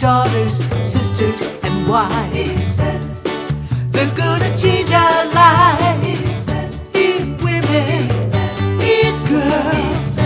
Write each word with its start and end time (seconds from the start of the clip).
daughters, 0.00 0.64
sisters, 0.82 1.42
and 1.62 1.86
wives. 1.86 2.78
They're 3.92 4.14
gonna 4.16 4.56
change 4.56 4.90
our 4.92 5.26
lives. 5.26 6.46
In 6.94 7.36
women, 7.36 8.10
in 8.80 9.14
girls. 9.26 10.16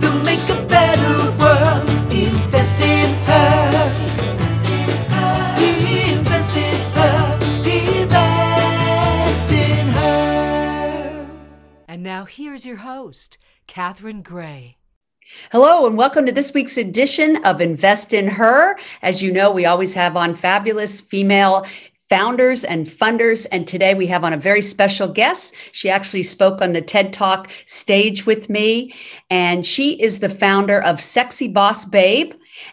They'll 0.00 0.22
make 0.22 0.48
a 0.48 0.62
better 0.68 1.16
world. 1.42 1.90
Invest 2.12 2.78
in 2.80 3.12
her. 3.26 3.92
Invest 4.38 4.70
in 4.70 4.88
her. 5.10 5.56
Invest 5.58 6.56
in 6.56 6.92
her. 6.92 7.38
Invest 7.66 9.50
in 9.52 9.86
her. 9.88 11.26
And 11.88 12.04
now 12.04 12.24
here's 12.24 12.64
your 12.64 12.76
host, 12.76 13.36
Catherine 13.66 14.22
Gray. 14.22 14.76
Hello, 15.52 15.86
and 15.86 15.96
welcome 15.96 16.26
to 16.26 16.32
this 16.32 16.52
week's 16.52 16.76
edition 16.76 17.44
of 17.44 17.60
Invest 17.60 18.12
in 18.12 18.26
Her. 18.26 18.76
As 19.00 19.22
you 19.22 19.32
know, 19.32 19.50
we 19.50 19.64
always 19.64 19.94
have 19.94 20.16
on 20.16 20.34
fabulous 20.34 21.00
female 21.00 21.66
founders 22.08 22.64
and 22.64 22.86
funders. 22.86 23.46
And 23.52 23.66
today 23.66 23.94
we 23.94 24.08
have 24.08 24.24
on 24.24 24.32
a 24.32 24.36
very 24.36 24.60
special 24.60 25.06
guest. 25.06 25.54
She 25.70 25.88
actually 25.88 26.24
spoke 26.24 26.60
on 26.60 26.72
the 26.72 26.82
TED 26.82 27.12
Talk 27.12 27.48
stage 27.64 28.26
with 28.26 28.50
me, 28.50 28.92
and 29.30 29.64
she 29.64 29.92
is 30.02 30.18
the 30.18 30.28
founder 30.28 30.82
of 30.82 31.00
Sexy 31.00 31.46
Boss 31.46 31.84
Babe. 31.84 32.32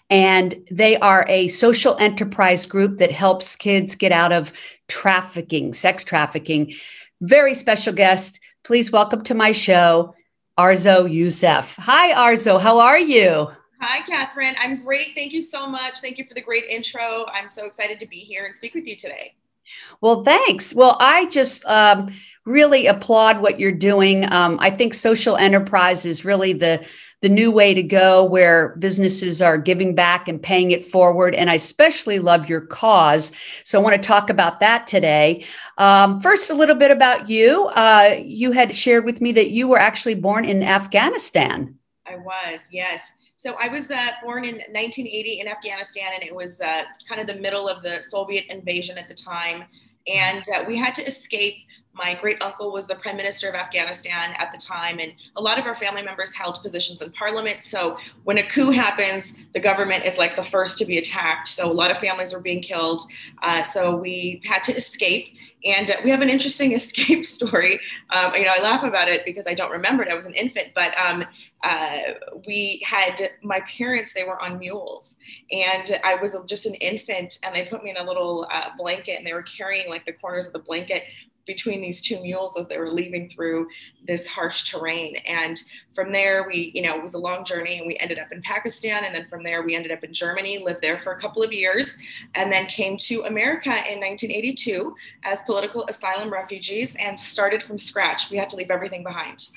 And 0.09 0.55
they 0.71 0.97
are 0.97 1.25
a 1.29 1.49
social 1.49 1.95
enterprise 1.99 2.65
group 2.65 2.97
that 2.97 3.11
helps 3.11 3.55
kids 3.55 3.93
get 3.93 4.11
out 4.11 4.33
of 4.33 4.51
trafficking, 4.87 5.73
sex 5.73 6.03
trafficking. 6.03 6.73
Very 7.21 7.53
special 7.53 7.93
guest. 7.93 8.39
Please 8.63 8.91
welcome 8.91 9.23
to 9.23 9.33
my 9.33 9.51
show, 9.51 10.13
Arzo 10.57 11.11
Yusuf. 11.11 11.75
Hi, 11.77 12.13
Arzo. 12.13 12.59
How 12.59 12.79
are 12.79 12.97
you? 12.97 13.51
Hi, 13.79 14.01
Catherine. 14.07 14.55
I'm 14.59 14.83
great. 14.83 15.13
Thank 15.13 15.31
you 15.31 15.41
so 15.41 15.67
much. 15.67 15.99
Thank 15.99 16.17
you 16.17 16.25
for 16.25 16.33
the 16.33 16.41
great 16.41 16.63
intro. 16.65 17.27
I'm 17.31 17.47
so 17.47 17.67
excited 17.67 17.99
to 17.99 18.07
be 18.07 18.17
here 18.17 18.45
and 18.45 18.55
speak 18.55 18.73
with 18.73 18.87
you 18.87 18.95
today. 18.95 19.35
Well, 20.01 20.23
thanks. 20.23 20.73
Well, 20.73 20.97
I 20.99 21.27
just 21.27 21.63
um, 21.65 22.11
really 22.45 22.87
applaud 22.87 23.39
what 23.39 23.59
you're 23.59 23.71
doing. 23.71 24.31
Um, 24.31 24.57
I 24.59 24.71
think 24.71 24.95
social 24.95 25.35
enterprise 25.35 26.05
is 26.05 26.25
really 26.25 26.53
the 26.53 26.83
the 27.21 27.29
new 27.29 27.51
way 27.51 27.73
to 27.73 27.81
go, 27.81 28.23
where 28.23 28.75
businesses 28.77 29.41
are 29.41 29.57
giving 29.57 29.95
back 29.95 30.27
and 30.27 30.41
paying 30.41 30.71
it 30.71 30.85
forward. 30.85 31.33
And 31.33 31.49
I 31.49 31.55
especially 31.55 32.19
love 32.19 32.47
your 32.47 32.61
cause, 32.61 33.31
so 33.63 33.79
I 33.79 33.83
want 33.83 33.95
to 33.95 34.07
talk 34.07 34.29
about 34.29 34.59
that 34.59 34.87
today. 34.87 35.45
Um, 35.77 36.21
first, 36.21 36.49
a 36.49 36.53
little 36.53 36.75
bit 36.75 36.91
about 36.91 37.29
you. 37.29 37.67
Uh, 37.67 38.17
you 38.23 38.51
had 38.51 38.75
shared 38.75 39.05
with 39.05 39.21
me 39.21 39.31
that 39.33 39.51
you 39.51 39.67
were 39.67 39.79
actually 39.79 40.15
born 40.15 40.45
in 40.45 40.61
Afghanistan. 40.63 41.75
I 42.05 42.17
was, 42.17 42.69
yes. 42.71 43.11
So 43.35 43.55
I 43.61 43.69
was 43.69 43.91
uh, 43.91 44.09
born 44.23 44.45
in 44.45 44.55
1980 44.55 45.41
in 45.41 45.47
Afghanistan, 45.47 46.09
and 46.15 46.23
it 46.23 46.33
was 46.33 46.59
uh, 46.59 46.83
kind 47.07 47.21
of 47.21 47.27
the 47.27 47.35
middle 47.35 47.69
of 47.69 47.83
the 47.83 48.01
Soviet 48.01 48.45
invasion 48.49 48.97
at 48.97 49.07
the 49.07 49.13
time. 49.13 49.65
And 50.07 50.43
uh, 50.55 50.63
we 50.67 50.77
had 50.77 50.95
to 50.95 51.05
escape. 51.05 51.55
My 51.97 52.13
great 52.15 52.41
uncle 52.43 52.71
was 52.71 52.87
the 52.87 52.95
prime 52.95 53.17
minister 53.17 53.49
of 53.49 53.55
Afghanistan 53.55 54.33
at 54.37 54.51
the 54.51 54.57
time, 54.57 54.99
and 54.99 55.13
a 55.35 55.41
lot 55.41 55.57
of 55.57 55.65
our 55.65 55.75
family 55.75 56.03
members 56.03 56.33
held 56.33 56.61
positions 56.61 57.01
in 57.01 57.11
parliament. 57.11 57.63
So 57.63 57.97
when 58.23 58.37
a 58.37 58.43
coup 58.43 58.71
happens, 58.71 59.39
the 59.53 59.59
government 59.59 60.05
is 60.05 60.17
like 60.17 60.35
the 60.35 60.43
first 60.43 60.77
to 60.79 60.85
be 60.85 60.97
attacked. 60.97 61.47
So 61.47 61.69
a 61.69 61.73
lot 61.73 61.89
of 61.91 61.97
families 61.97 62.33
were 62.33 62.41
being 62.41 62.61
killed. 62.61 63.01
Uh, 63.41 63.63
so 63.63 63.95
we 63.95 64.41
had 64.45 64.63
to 64.65 64.75
escape 64.75 65.37
and 65.65 65.89
uh, 65.89 65.95
we 66.03 66.09
have 66.09 66.21
an 66.21 66.29
interesting 66.29 66.71
escape 66.73 67.25
story. 67.25 67.79
Um, 68.11 68.33
you 68.35 68.45
know, 68.45 68.53
I 68.55 68.61
laugh 68.61 68.83
about 68.83 69.07
it 69.07 69.25
because 69.25 69.47
I 69.47 69.53
don't 69.53 69.71
remember 69.71 70.03
it. 70.03 70.09
I 70.09 70.15
was 70.15 70.25
an 70.25 70.33
infant, 70.33 70.67
but 70.75 70.97
um, 70.97 71.25
uh, 71.63 71.97
we 72.45 72.81
had 72.85 73.31
my 73.43 73.61
parents, 73.61 74.13
they 74.13 74.23
were 74.23 74.41
on 74.41 74.59
mules. 74.59 75.17
And 75.51 75.99
I 76.03 76.15
was 76.15 76.35
just 76.45 76.65
an 76.65 76.75
infant, 76.75 77.39
and 77.43 77.55
they 77.55 77.65
put 77.65 77.83
me 77.83 77.89
in 77.89 77.97
a 77.97 78.03
little 78.03 78.47
uh, 78.51 78.69
blanket, 78.77 79.17
and 79.17 79.25
they 79.25 79.33
were 79.33 79.43
carrying 79.43 79.89
like 79.89 80.05
the 80.05 80.13
corners 80.13 80.47
of 80.47 80.53
the 80.53 80.59
blanket 80.59 81.03
between 81.47 81.81
these 81.81 82.01
two 82.01 82.21
mules 82.21 82.57
as 82.57 82.67
they 82.67 82.77
were 82.77 82.91
leaving 82.91 83.29
through 83.29 83.67
this 84.05 84.27
harsh 84.27 84.69
terrain. 84.69 85.15
And 85.25 85.59
from 85.93 86.11
there, 86.11 86.45
we, 86.47 86.71
you 86.75 86.83
know, 86.83 86.95
it 86.95 87.01
was 87.01 87.15
a 87.15 87.17
long 87.17 87.43
journey 87.43 87.79
and 87.79 87.87
we 87.87 87.97
ended 87.97 88.19
up 88.19 88.31
in 88.31 88.41
Pakistan. 88.41 89.05
And 89.05 89.15
then 89.15 89.25
from 89.25 89.41
there, 89.41 89.63
we 89.63 89.75
ended 89.75 89.91
up 89.91 90.03
in 90.03 90.13
Germany, 90.13 90.59
lived 90.59 90.81
there 90.81 90.99
for 90.99 91.13
a 91.13 91.19
couple 91.19 91.41
of 91.41 91.51
years, 91.51 91.97
and 92.35 92.51
then 92.51 92.67
came 92.67 92.97
to 92.97 93.23
America 93.23 93.69
in 93.69 93.99
1982 93.99 94.95
as 95.23 95.41
political 95.43 95.85
asylum 95.89 96.31
refugees 96.31 96.95
and 96.99 97.17
started 97.17 97.63
from 97.63 97.77
scratch. 97.77 98.29
We 98.29 98.37
had 98.37 98.49
to 98.49 98.55
leave 98.57 98.69
everything 98.69 99.03
behind. 99.03 99.47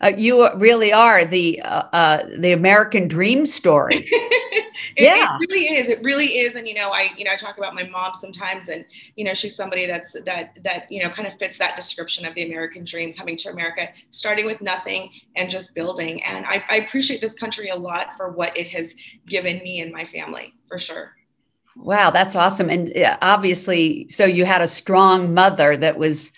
Uh, 0.00 0.12
you 0.16 0.48
really 0.54 0.92
are 0.92 1.24
the 1.24 1.60
uh, 1.62 1.82
uh, 1.92 2.26
the 2.38 2.52
American 2.52 3.08
dream 3.08 3.44
story. 3.46 3.96
it, 4.10 4.72
yeah, 4.96 5.36
it 5.40 5.48
really 5.48 5.76
is. 5.76 5.88
It 5.88 6.00
really 6.02 6.38
is. 6.38 6.54
And 6.54 6.68
you 6.68 6.74
know, 6.74 6.90
I 6.90 7.10
you 7.16 7.24
know 7.24 7.32
I 7.32 7.36
talk 7.36 7.58
about 7.58 7.74
my 7.74 7.82
mom 7.82 8.12
sometimes, 8.14 8.68
and 8.68 8.84
you 9.16 9.24
know 9.24 9.34
she's 9.34 9.56
somebody 9.56 9.86
that's 9.86 10.16
that 10.24 10.56
that 10.62 10.90
you 10.90 11.02
know 11.02 11.10
kind 11.10 11.26
of 11.26 11.36
fits 11.38 11.58
that 11.58 11.74
description 11.74 12.24
of 12.26 12.34
the 12.34 12.46
American 12.46 12.84
dream, 12.84 13.12
coming 13.12 13.36
to 13.38 13.50
America, 13.50 13.88
starting 14.10 14.46
with 14.46 14.60
nothing 14.60 15.10
and 15.34 15.50
just 15.50 15.74
building. 15.74 16.22
And 16.22 16.46
I, 16.46 16.62
I 16.70 16.76
appreciate 16.76 17.20
this 17.20 17.34
country 17.34 17.70
a 17.70 17.76
lot 17.76 18.12
for 18.16 18.30
what 18.30 18.56
it 18.56 18.68
has 18.68 18.94
given 19.26 19.58
me 19.58 19.80
and 19.80 19.92
my 19.92 20.04
family, 20.04 20.52
for 20.68 20.78
sure. 20.78 21.12
Wow, 21.74 22.10
that's 22.10 22.36
awesome. 22.36 22.70
And 22.70 22.92
obviously, 23.22 24.08
so 24.08 24.24
you 24.24 24.44
had 24.44 24.60
a 24.60 24.68
strong 24.68 25.34
mother 25.34 25.76
that 25.76 25.98
was 25.98 26.32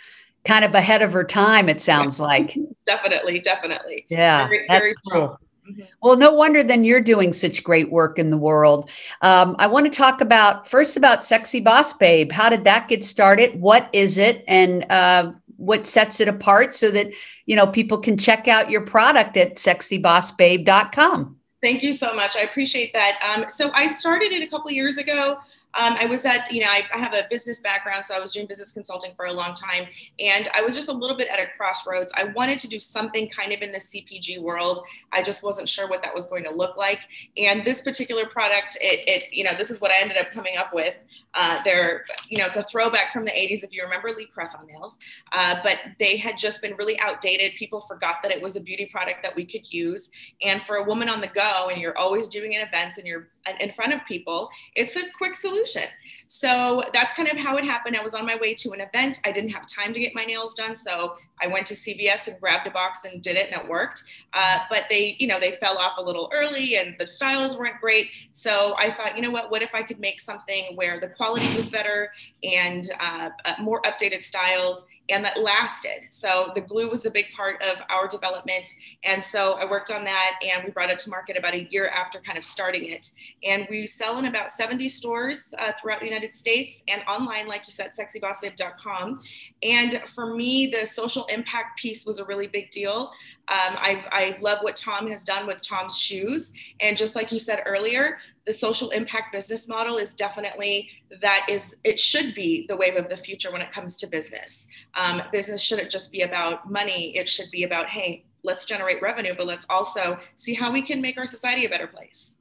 kind 0.44 0.64
of 0.64 0.74
ahead 0.74 1.02
of 1.02 1.12
her 1.12 1.24
time 1.24 1.68
it 1.68 1.80
sounds 1.80 2.18
like. 2.20 2.56
Definitely 2.86 3.40
definitely. 3.40 4.06
Yeah 4.08 4.48
very, 4.48 4.66
that's 4.68 4.80
very 4.80 4.94
cool. 5.10 5.38
mm-hmm. 5.68 5.82
well 6.02 6.16
no 6.16 6.32
wonder 6.32 6.62
then 6.62 6.82
you're 6.82 7.00
doing 7.00 7.32
such 7.32 7.62
great 7.62 7.90
work 7.90 8.18
in 8.18 8.30
the 8.30 8.36
world. 8.36 8.90
Um, 9.22 9.54
i 9.58 9.66
want 9.66 9.86
to 9.86 9.96
talk 9.96 10.20
about 10.20 10.66
first 10.66 10.96
about 10.96 11.24
sexy 11.24 11.60
boss 11.60 11.92
babe. 11.92 12.32
How 12.32 12.48
did 12.48 12.64
that 12.64 12.88
get 12.88 13.04
started? 13.04 13.60
What 13.60 13.88
is 13.92 14.18
it? 14.18 14.44
And 14.48 14.90
uh, 14.90 15.32
what 15.56 15.86
sets 15.86 16.20
it 16.20 16.28
apart 16.28 16.74
so 16.74 16.90
that 16.90 17.12
you 17.46 17.54
know 17.54 17.66
people 17.66 17.98
can 17.98 18.16
check 18.16 18.48
out 18.48 18.70
your 18.70 18.84
product 18.84 19.36
at 19.36 19.56
sexybossbabe.com 19.56 21.36
thank 21.62 21.82
you 21.82 21.92
so 21.92 22.14
much. 22.14 22.36
I 22.36 22.40
appreciate 22.40 22.92
that. 22.94 23.18
Um, 23.22 23.44
so 23.48 23.70
i 23.74 23.86
started 23.86 24.32
it 24.32 24.42
a 24.42 24.48
couple 24.48 24.70
years 24.70 24.96
ago 24.96 25.38
um, 25.78 25.96
I 26.00 26.06
was 26.06 26.24
at, 26.24 26.50
you 26.50 26.60
know, 26.60 26.68
I, 26.68 26.82
I, 26.92 26.98
have 26.98 27.14
a 27.14 27.26
business 27.30 27.60
background, 27.60 28.04
so 28.04 28.14
I 28.14 28.18
was 28.18 28.32
doing 28.32 28.46
business 28.46 28.72
consulting 28.72 29.12
for 29.14 29.26
a 29.26 29.32
long 29.32 29.54
time. 29.54 29.86
And 30.18 30.48
I 30.54 30.62
was 30.62 30.74
just 30.74 30.88
a 30.88 30.92
little 30.92 31.16
bit 31.16 31.28
at 31.28 31.38
a 31.38 31.46
crossroads. 31.56 32.12
I 32.16 32.24
wanted 32.24 32.58
to 32.60 32.68
do 32.68 32.80
something 32.80 33.28
kind 33.28 33.52
of 33.52 33.62
in 33.62 33.70
the 33.70 33.78
CPG 33.78 34.42
world. 34.42 34.80
I 35.12 35.22
just 35.22 35.44
wasn't 35.44 35.68
sure 35.68 35.88
what 35.88 36.02
that 36.02 36.12
was 36.12 36.26
going 36.26 36.42
to 36.44 36.50
look 36.50 36.76
like. 36.76 37.00
And 37.36 37.64
this 37.64 37.82
particular 37.82 38.26
product, 38.26 38.78
it, 38.80 39.08
it 39.08 39.32
you 39.32 39.44
know, 39.44 39.52
this 39.56 39.70
is 39.70 39.80
what 39.80 39.92
I 39.92 40.00
ended 40.00 40.16
up 40.16 40.32
coming 40.32 40.56
up 40.56 40.74
with. 40.74 40.96
Uh, 41.34 41.62
they're, 41.62 42.04
you 42.28 42.38
know, 42.38 42.46
it's 42.46 42.56
a 42.56 42.64
throwback 42.64 43.12
from 43.12 43.24
the 43.24 43.30
80s, 43.30 43.62
if 43.62 43.72
you 43.72 43.84
remember 43.84 44.10
Lee 44.10 44.26
press 44.26 44.56
on 44.56 44.66
nails. 44.66 44.98
Uh, 45.30 45.56
but 45.62 45.78
they 46.00 46.16
had 46.16 46.36
just 46.36 46.60
been 46.60 46.74
really 46.74 46.98
outdated. 46.98 47.54
People 47.54 47.80
forgot 47.80 48.16
that 48.24 48.32
it 48.32 48.42
was 48.42 48.56
a 48.56 48.60
beauty 48.60 48.86
product 48.86 49.22
that 49.22 49.36
we 49.36 49.44
could 49.44 49.72
use. 49.72 50.10
And 50.42 50.60
for 50.62 50.76
a 50.76 50.84
woman 50.84 51.08
on 51.08 51.20
the 51.20 51.28
go, 51.28 51.68
and 51.70 51.80
you're 51.80 51.96
always 51.96 52.28
doing 52.28 52.54
events 52.54 52.98
and 52.98 53.06
you're 53.06 53.28
in 53.58 53.72
front 53.72 53.92
of 53.92 54.04
people, 54.06 54.50
it's 54.74 54.96
a 54.96 55.02
quick 55.16 55.34
solution. 55.34 55.84
So 56.26 56.84
that's 56.92 57.12
kind 57.12 57.28
of 57.28 57.36
how 57.36 57.56
it 57.56 57.64
happened. 57.64 57.96
I 57.96 58.02
was 58.02 58.14
on 58.14 58.26
my 58.26 58.36
way 58.36 58.54
to 58.54 58.70
an 58.72 58.80
event. 58.80 59.20
I 59.24 59.32
didn't 59.32 59.50
have 59.50 59.66
time 59.66 59.92
to 59.94 60.00
get 60.00 60.14
my 60.14 60.24
nails 60.24 60.54
done. 60.54 60.74
So 60.74 61.16
I 61.42 61.46
went 61.46 61.66
to 61.68 61.74
CVS 61.74 62.28
and 62.28 62.38
grabbed 62.40 62.66
a 62.66 62.70
box 62.70 63.04
and 63.04 63.22
did 63.22 63.36
it 63.36 63.50
and 63.50 63.62
it 63.62 63.68
worked. 63.68 64.04
Uh, 64.32 64.58
but 64.68 64.84
they, 64.88 65.16
you 65.18 65.26
know, 65.26 65.40
they 65.40 65.52
fell 65.52 65.78
off 65.78 65.96
a 65.98 66.02
little 66.02 66.30
early 66.32 66.76
and 66.76 66.94
the 66.98 67.06
styles 67.06 67.56
weren't 67.56 67.80
great. 67.80 68.08
So 68.30 68.74
I 68.78 68.90
thought, 68.90 69.16
you 69.16 69.22
know 69.22 69.30
what, 69.30 69.50
what 69.50 69.62
if 69.62 69.74
I 69.74 69.82
could 69.82 69.98
make 69.98 70.20
something 70.20 70.76
where 70.76 71.00
the 71.00 71.08
quality 71.08 71.54
was 71.56 71.68
better 71.68 72.12
and 72.44 72.88
uh, 73.00 73.30
uh 73.44 73.54
more 73.60 73.80
updated 73.82 74.22
styles 74.22 74.86
and 75.10 75.24
that 75.24 75.40
lasted. 75.40 76.06
So 76.10 76.50
the 76.54 76.60
glue 76.60 76.88
was 76.88 77.04
a 77.04 77.10
big 77.10 77.26
part 77.32 77.62
of 77.62 77.78
our 77.88 78.06
development. 78.08 78.68
And 79.04 79.22
so 79.22 79.54
I 79.54 79.68
worked 79.68 79.90
on 79.90 80.04
that 80.04 80.38
and 80.42 80.64
we 80.64 80.70
brought 80.70 80.90
it 80.90 80.98
to 81.00 81.10
market 81.10 81.36
about 81.36 81.54
a 81.54 81.66
year 81.70 81.88
after 81.88 82.20
kind 82.20 82.38
of 82.38 82.44
starting 82.44 82.90
it. 82.90 83.10
And 83.42 83.66
we 83.70 83.86
sell 83.86 84.18
in 84.18 84.26
about 84.26 84.50
70 84.50 84.88
stores 84.88 85.52
uh, 85.58 85.72
throughout 85.80 86.00
the 86.00 86.06
United 86.06 86.34
States 86.34 86.82
and 86.88 87.02
online, 87.08 87.46
like 87.46 87.62
you 87.66 87.72
said, 87.72 87.90
sexybossbabe.com. 87.90 89.20
And 89.62 90.00
for 90.06 90.34
me, 90.34 90.66
the 90.66 90.86
social 90.86 91.26
impact 91.26 91.78
piece 91.78 92.06
was 92.06 92.18
a 92.18 92.24
really 92.24 92.46
big 92.46 92.70
deal. 92.70 93.12
Um, 93.50 93.76
I, 93.78 94.04
I 94.12 94.38
love 94.40 94.58
what 94.60 94.76
Tom 94.76 95.08
has 95.08 95.24
done 95.24 95.46
with 95.46 95.60
Tom's 95.60 95.98
shoes. 95.98 96.52
And 96.80 96.96
just 96.96 97.16
like 97.16 97.32
you 97.32 97.38
said 97.38 97.62
earlier, 97.66 98.18
the 98.46 98.54
social 98.54 98.90
impact 98.90 99.32
business 99.32 99.68
model 99.68 99.96
is 99.96 100.14
definitely 100.14 100.88
that 101.20 101.46
is 101.48 101.76
it 101.84 101.98
should 101.98 102.34
be 102.34 102.64
the 102.68 102.76
wave 102.76 102.96
of 102.96 103.08
the 103.08 103.16
future 103.16 103.50
when 103.50 103.60
it 103.60 103.72
comes 103.72 103.96
to 103.98 104.06
business. 104.06 104.68
Um, 104.94 105.22
business 105.32 105.60
shouldn't 105.60 105.90
just 105.90 106.12
be 106.12 106.22
about 106.22 106.70
money. 106.70 107.16
It 107.16 107.28
should 107.28 107.50
be 107.50 107.64
about 107.64 107.88
hey 107.88 108.24
let's 108.42 108.64
generate 108.64 109.02
revenue 109.02 109.34
but 109.36 109.46
let's 109.46 109.66
also 109.68 110.18
see 110.34 110.54
how 110.54 110.72
we 110.72 110.82
can 110.82 111.00
make 111.00 111.18
our 111.18 111.26
society 111.26 111.66
a 111.66 111.68
better 111.68 111.86
place 111.86 112.36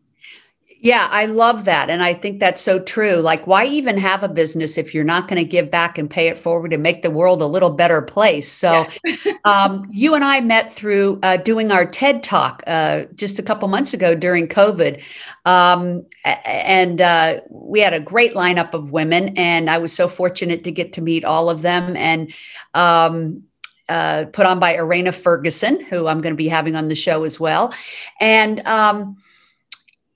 Yeah, 0.81 1.09
I 1.11 1.25
love 1.25 1.65
that. 1.65 1.89
And 1.89 2.01
I 2.01 2.13
think 2.13 2.39
that's 2.39 2.61
so 2.61 2.79
true. 2.79 3.15
Like, 3.15 3.45
why 3.45 3.65
even 3.65 3.97
have 3.97 4.23
a 4.23 4.29
business 4.29 4.77
if 4.77 4.93
you're 4.93 5.03
not 5.03 5.27
going 5.27 5.43
to 5.43 5.43
give 5.43 5.69
back 5.69 5.97
and 5.97 6.09
pay 6.09 6.29
it 6.29 6.37
forward 6.37 6.71
and 6.71 6.81
make 6.81 7.01
the 7.01 7.11
world 7.11 7.41
a 7.41 7.45
little 7.45 7.69
better 7.69 8.01
place? 8.01 8.49
So, 8.49 8.85
yeah. 9.03 9.33
um, 9.43 9.89
you 9.91 10.15
and 10.15 10.23
I 10.23 10.39
met 10.39 10.71
through 10.71 11.19
uh, 11.21 11.35
doing 11.35 11.73
our 11.73 11.85
TED 11.85 12.23
talk 12.23 12.63
uh, 12.65 13.03
just 13.15 13.39
a 13.39 13.43
couple 13.43 13.67
months 13.67 13.93
ago 13.93 14.15
during 14.15 14.47
COVID. 14.47 15.03
Um, 15.43 16.05
and 16.23 17.01
uh, 17.01 17.41
we 17.49 17.81
had 17.81 17.93
a 17.93 17.99
great 17.99 18.33
lineup 18.33 18.73
of 18.73 18.91
women. 18.91 19.37
And 19.37 19.69
I 19.69 19.79
was 19.79 19.91
so 19.91 20.07
fortunate 20.07 20.63
to 20.63 20.71
get 20.71 20.93
to 20.93 21.01
meet 21.01 21.25
all 21.25 21.49
of 21.49 21.61
them. 21.61 21.97
And, 21.97 22.33
um, 22.73 23.43
uh, 23.89 24.25
put 24.31 24.45
on 24.45 24.59
by 24.59 24.75
Arena 24.75 25.11
Ferguson, 25.11 25.83
who 25.83 26.07
I'm 26.07 26.21
going 26.21 26.33
to 26.33 26.37
be 26.37 26.47
having 26.47 26.75
on 26.75 26.87
the 26.87 26.95
show 26.95 27.23
as 27.25 27.37
well. 27.37 27.73
And, 28.21 28.65
um, 28.65 29.17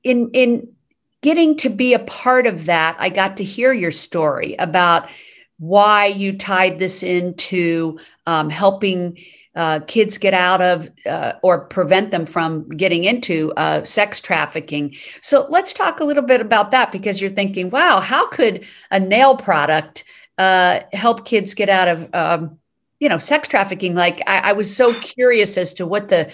in 0.04 0.30
in 0.34 0.74
getting 1.22 1.56
to 1.58 1.70
be 1.70 1.94
a 1.94 2.00
part 2.00 2.46
of 2.46 2.66
that, 2.66 2.96
I 3.00 3.10
got 3.10 3.38
to 3.38 3.44
hear 3.44 3.72
your 3.72 3.92
story 3.92 4.56
about 4.60 5.10
why 5.58 6.08
you 6.08 6.38
tied 6.38 6.80
this 6.80 7.02
into 7.02 7.98
um, 8.28 8.50
helping 8.50 9.18
uh, 9.56 9.80
kids 9.88 10.18
get 10.18 10.34
out 10.34 10.62
of 10.62 10.90
uh, 11.06 11.34
or 11.42 11.66
prevent 11.66 12.12
them 12.12 12.26
from 12.26 12.68
getting 12.70 13.04
into 13.04 13.54
uh, 13.54 13.84
sex 13.86 14.20
trafficking. 14.20 14.96
So 15.22 15.46
let's 15.50 15.74
talk 15.74 16.00
a 16.00 16.04
little 16.04 16.24
bit 16.24 16.42
about 16.42 16.72
that 16.72 16.92
because 16.92 17.22
you're 17.22 17.30
thinking, 17.30 17.70
wow, 17.70 18.00
how 18.00 18.28
could 18.28 18.66
a 18.92 19.00
nail 19.00 19.38
product 19.38 20.04
uh, 20.38 20.80
help 20.92 21.26
kids 21.26 21.54
get 21.54 21.70
out 21.70 21.88
of, 21.88 22.16
um, 22.16 22.60
you 23.00 23.08
know, 23.08 23.20
sex 23.20 23.48
trafficking? 23.48 23.96
Like 23.96 24.22
I, 24.26 24.40
I 24.40 24.54
was 24.54 24.76
so 24.76 25.00
curious 25.00 25.58
as 25.58 25.74
to 25.76 25.86
what 25.86 26.10
the 26.10 26.32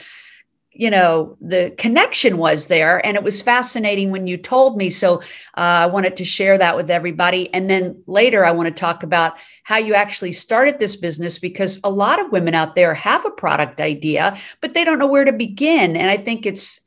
you 0.71 0.89
know 0.89 1.38
the 1.42 1.74
connection 1.77 2.38
was 2.38 2.68
there 2.68 3.06
and 3.06 3.18
it 3.18 3.24
was 3.24 3.42
fascinating 3.42 4.12
when 4.12 4.27
you 4.27 4.38
told 4.38 4.77
me. 4.77 4.89
So 4.89 5.21
uh, 5.57 5.83
i 5.83 5.86
wanted 5.86 6.16
to 6.18 6.25
share 6.25 6.57
that 6.57 6.75
with 6.75 6.89
everybody 6.89 7.54
and 7.54 7.69
then 7.69 8.01
later 8.07 8.45
i 8.45 8.51
want 8.51 8.68
to 8.68 8.74
talk 8.74 9.04
about 9.04 9.33
how 9.63 9.77
you 9.77 9.94
actually 9.94 10.33
started 10.33 10.80
this 10.80 10.95
business 10.95 11.39
because 11.39 11.80
a 11.83 11.89
lot 11.89 12.19
of 12.19 12.31
women 12.31 12.54
out 12.54 12.75
there 12.75 12.94
have 12.94 13.25
a 13.25 13.31
product 13.31 13.81
idea 13.81 14.38
but 14.62 14.74
they 14.74 14.83
don't 14.83 15.00
know 15.00 15.07
where 15.07 15.25
to 15.25 15.33
begin 15.33 15.95
and 15.95 16.10
i 16.10 16.18
think 16.18 16.45
it's 16.45 16.80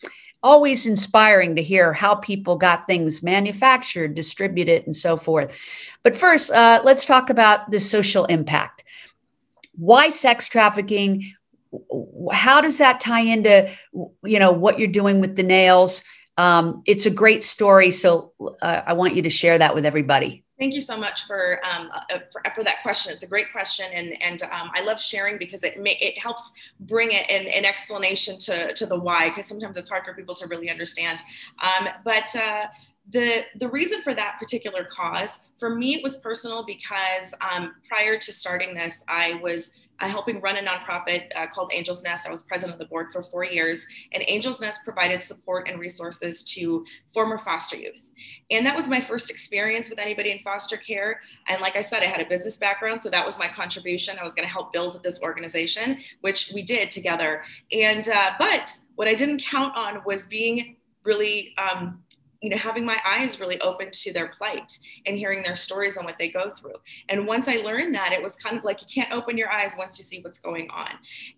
always 0.43 0.87
inspiring 0.87 1.57
to 1.57 1.63
hear 1.63 1.93
how 1.93 2.17
people 2.17 2.57
got 2.57 2.87
things 2.87 3.23
manufactured 3.23 4.15
distributed 4.15 4.85
and 4.87 4.97
so 4.97 5.17
forth. 5.17 5.57
But 6.03 6.17
first 6.17 6.51
uh, 6.51 6.81
let's 6.85 7.07
talk 7.07 7.31
about 7.31 7.71
the 7.71 7.79
social 7.79 8.25
impact. 8.25 8.83
Why 9.77 10.09
sex 10.09 10.49
trafficking 10.49 11.35
how 12.33 12.61
does 12.61 12.79
that 12.79 13.01
tie 13.01 13.21
into 13.21 13.71
you 14.25 14.39
know 14.39 14.53
what 14.53 14.79
you're 14.79 14.89
doing 14.89 15.21
with 15.21 15.37
the 15.37 15.43
nails? 15.43 16.05
Um, 16.39 16.83
it's 16.87 17.05
a 17.05 17.11
great 17.11 17.43
story 17.43 17.91
so 17.91 18.33
uh, 18.63 18.81
i 18.87 18.95
want 18.95 19.15
you 19.15 19.21
to 19.23 19.31
share 19.31 19.59
that 19.59 19.75
with 19.75 19.85
everybody. 19.85 20.45
Thank 20.59 20.75
you 20.75 20.81
so 20.81 20.97
much 20.97 21.25
for 21.25 21.61
um, 21.67 21.91
uh, 21.93 22.19
for, 22.31 22.43
for, 22.55 22.63
that 22.63 22.83
question. 22.83 23.13
It's 23.13 23.25
a 23.25 23.27
great 23.27 23.51
question 23.53 23.87
and 23.93 24.21
and 24.23 24.43
um, 24.45 24.71
i 24.75 24.83
love 24.83 25.01
sharing 25.01 25.37
because 25.39 25.63
it 25.63 25.81
may, 25.81 25.97
it 26.01 26.19
helps 26.19 26.51
bring 26.81 27.11
it 27.13 27.31
an, 27.31 27.47
an 27.49 27.65
explanation 27.65 28.39
to 28.39 28.73
to 28.75 28.87
the 28.87 28.99
why 28.99 29.29
because 29.29 29.47
sometimes 29.47 29.77
it's 29.77 29.91
hard 29.91 30.05
for 30.05 30.15
people 30.15 30.35
to 30.37 30.47
really 30.47 30.71
understand. 30.71 31.23
Um, 31.63 31.89
but 32.05 32.35
uh, 32.37 32.67
the 33.11 33.45
the 33.57 33.69
reason 33.69 34.03
for 34.03 34.15
that 34.15 34.37
particular 34.39 34.85
cause 34.85 35.41
for 35.59 35.75
me 35.75 35.95
it 35.95 36.03
was 36.03 36.17
personal 36.19 36.65
because 36.65 37.35
um, 37.41 37.75
prior 37.89 38.17
to 38.19 38.33
starting 38.33 38.75
this 38.75 39.05
i 39.09 39.35
was 39.43 39.73
uh, 40.03 40.09
helping 40.09 40.41
run 40.41 40.57
a 40.57 40.61
nonprofit 40.61 41.29
uh, 41.37 41.47
called 41.47 41.73
Angel's 41.73 42.03
Nest. 42.03 42.27
I 42.27 42.31
was 42.31 42.43
president 42.43 42.75
of 42.75 42.79
the 42.81 42.87
board 42.87 43.13
for 43.13 43.23
four 43.23 43.45
years, 43.45 43.87
and 44.13 44.29
Angel's 44.29 44.61
Nest 44.61 44.81
provided 44.85 45.23
support 45.23 45.69
and 45.69 45.79
resources 45.79 46.43
to 46.55 46.85
former 47.07 47.39
foster 47.39 47.77
youth. 47.77 48.11
And 48.51 48.67
that 48.67 48.75
was 48.75 48.89
my 48.89 49.01
first 49.01 49.31
experience 49.31 49.89
with 49.89 50.01
anybody 50.01 50.33
in 50.33 50.41
foster 50.41 50.77
care. 50.77 51.21
And 51.49 51.61
like 51.61 51.77
I 51.77 51.81
said, 51.81 52.03
I 52.03 52.07
had 52.07 52.21
a 52.21 52.29
business 52.29 52.57
background, 52.57 53.01
so 53.01 53.09
that 53.11 53.25
was 53.25 53.39
my 53.39 53.47
contribution. 53.47 54.19
I 54.19 54.25
was 54.25 54.35
going 54.35 54.47
to 54.47 54.53
help 54.53 54.73
build 54.73 55.01
this 55.05 55.23
organization, 55.23 55.99
which 56.21 56.51
we 56.53 56.63
did 56.63 56.91
together. 56.91 57.45
And 57.71 58.09
uh, 58.09 58.33
but 58.39 58.69
what 58.97 59.07
I 59.07 59.15
didn't 59.15 59.41
count 59.43 59.77
on 59.77 60.03
was 60.05 60.27
being 60.27 60.77
really 61.05 61.55
um, 61.59 62.03
you 62.43 62.51
know 62.51 62.57
having 62.57 62.85
my 62.85 62.99
eyes 63.07 63.41
really 63.41 63.61
open 63.61 63.89
to 63.91 64.13
their 64.13 64.29
plight 64.29 64.77
and 65.07 65.17
hearing 65.17 65.43
their 65.43 65.55
stories 65.55 65.97
and 65.97 66.05
what 66.05 66.19
they 66.19 66.29
go 66.29 66.51
through. 66.51 66.75
And 67.09 67.27
once 67.27 67.49
i 67.49 67.57
learned 67.57 67.95
that 67.95 68.13
it 68.13 68.23
was 68.23 68.37
kind 68.37 68.57
of 68.57 68.65
like 68.65 68.81
you 68.81 68.87
can't 68.93 69.13
open 69.13 69.39
your 69.39 69.51
eyes 69.51 69.75
once 69.79 69.99
you 69.99 70.05
see 70.05 70.21
what's 70.21 70.41
going 70.41 70.69
on. 70.71 70.91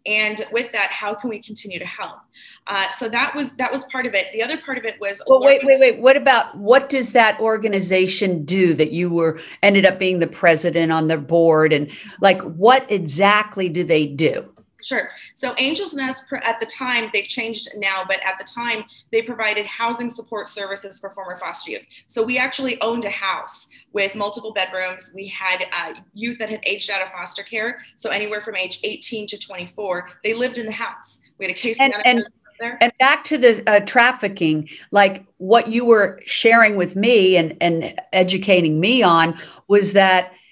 And 0.07 0.45
with 0.51 0.73
that 0.73 0.91
how 0.91 1.15
can 1.15 1.31
we 1.31 1.41
continue 1.41 1.79
to 1.79 1.87
help? 1.87 2.19
Uh, 2.67 2.89
so 2.91 3.09
that 3.09 3.35
was 3.35 3.55
that 3.57 3.71
was 3.71 3.85
part 3.87 4.07
of 4.07 4.15
it. 4.15 4.33
The 4.33 4.43
other 4.43 4.57
part 4.59 4.79
of 4.79 4.85
it 4.85 4.99
was 5.01 5.21
well 5.27 5.41
wait 5.41 5.61
wait 5.65 5.79
wait. 5.79 5.99
What 6.01 6.17
about 6.17 6.57
what 6.57 6.89
does 6.89 7.13
that 7.13 7.39
organization 7.39 8.45
do 8.45 8.75
that 8.75 8.93
you 8.93 9.11
were 9.11 9.39
ended 9.63 9.85
up 9.85 9.99
being 9.99 10.19
the 10.19 10.27
president 10.27 10.91
on 10.91 11.09
their 11.09 11.19
board? 11.19 11.73
And 11.73 11.91
like 12.21 12.41
what 12.43 12.91
exactly 12.91 13.69
do 13.69 13.85
they 13.85 14.07
do 14.07 14.54
Sure. 14.85 15.09
So 15.33 15.55
Angels 15.59 15.95
Nest 15.95 16.25
at 16.43 16.61
the 16.61 16.67
time, 16.67 17.09
they've 17.13 17.25
changed 17.25 17.69
now, 17.77 18.05
but 18.07 18.21
at 18.25 18.37
the 18.39 18.45
time 18.45 18.85
they 19.13 19.23
provided 19.23 19.67
housing 19.67 20.11
support 20.11 20.47
services 20.49 20.99
for 20.99 21.11
former 21.11 21.37
foster 21.37 21.71
youth. 21.71 21.87
So 22.07 22.23
we 22.23 22.37
actually 22.37 22.81
owned 22.83 23.07
a 23.07 23.11
house 23.11 23.69
with 23.93 24.15
multiple 24.15 24.53
bedrooms. 24.53 25.11
We 25.15 25.27
had 25.29 25.65
uh, 25.73 25.95
youth 26.13 26.39
that 26.39 26.51
had 26.51 26.61
aged 26.67 26.91
out 26.91 27.01
of 27.01 27.09
foster 27.09 27.43
care. 27.43 27.79
So 27.97 28.11
anywhere 28.11 28.43
from 28.43 28.57
age 28.57 28.81
18 28.85 29.27
to 29.29 29.39
24, 29.39 30.11
they 30.23 30.35
lived 30.35 30.59
in 30.59 30.67
the 30.67 30.73
house. 30.73 31.23
We 31.39 31.47
had 31.47 31.55
a 31.55 31.59
case 31.59 31.81
and, 31.81 31.95
and, 32.05 32.29
there. 32.61 32.77
And 32.81 32.93
back 32.99 33.25
to 33.25 33.39
the 33.39 33.63
uh, 33.67 33.81
trafficking, 33.81 34.69
like 34.91 35.25
what 35.39 35.69
you 35.69 35.87
were 35.87 36.21
sharing 36.27 36.77
with 36.77 36.95
me 36.95 37.37
and, 37.37 37.57
and 37.61 37.99
educating 38.13 38.81
me 38.81 39.03
on 39.03 39.39
was 39.67 39.95
that– 39.95 40.33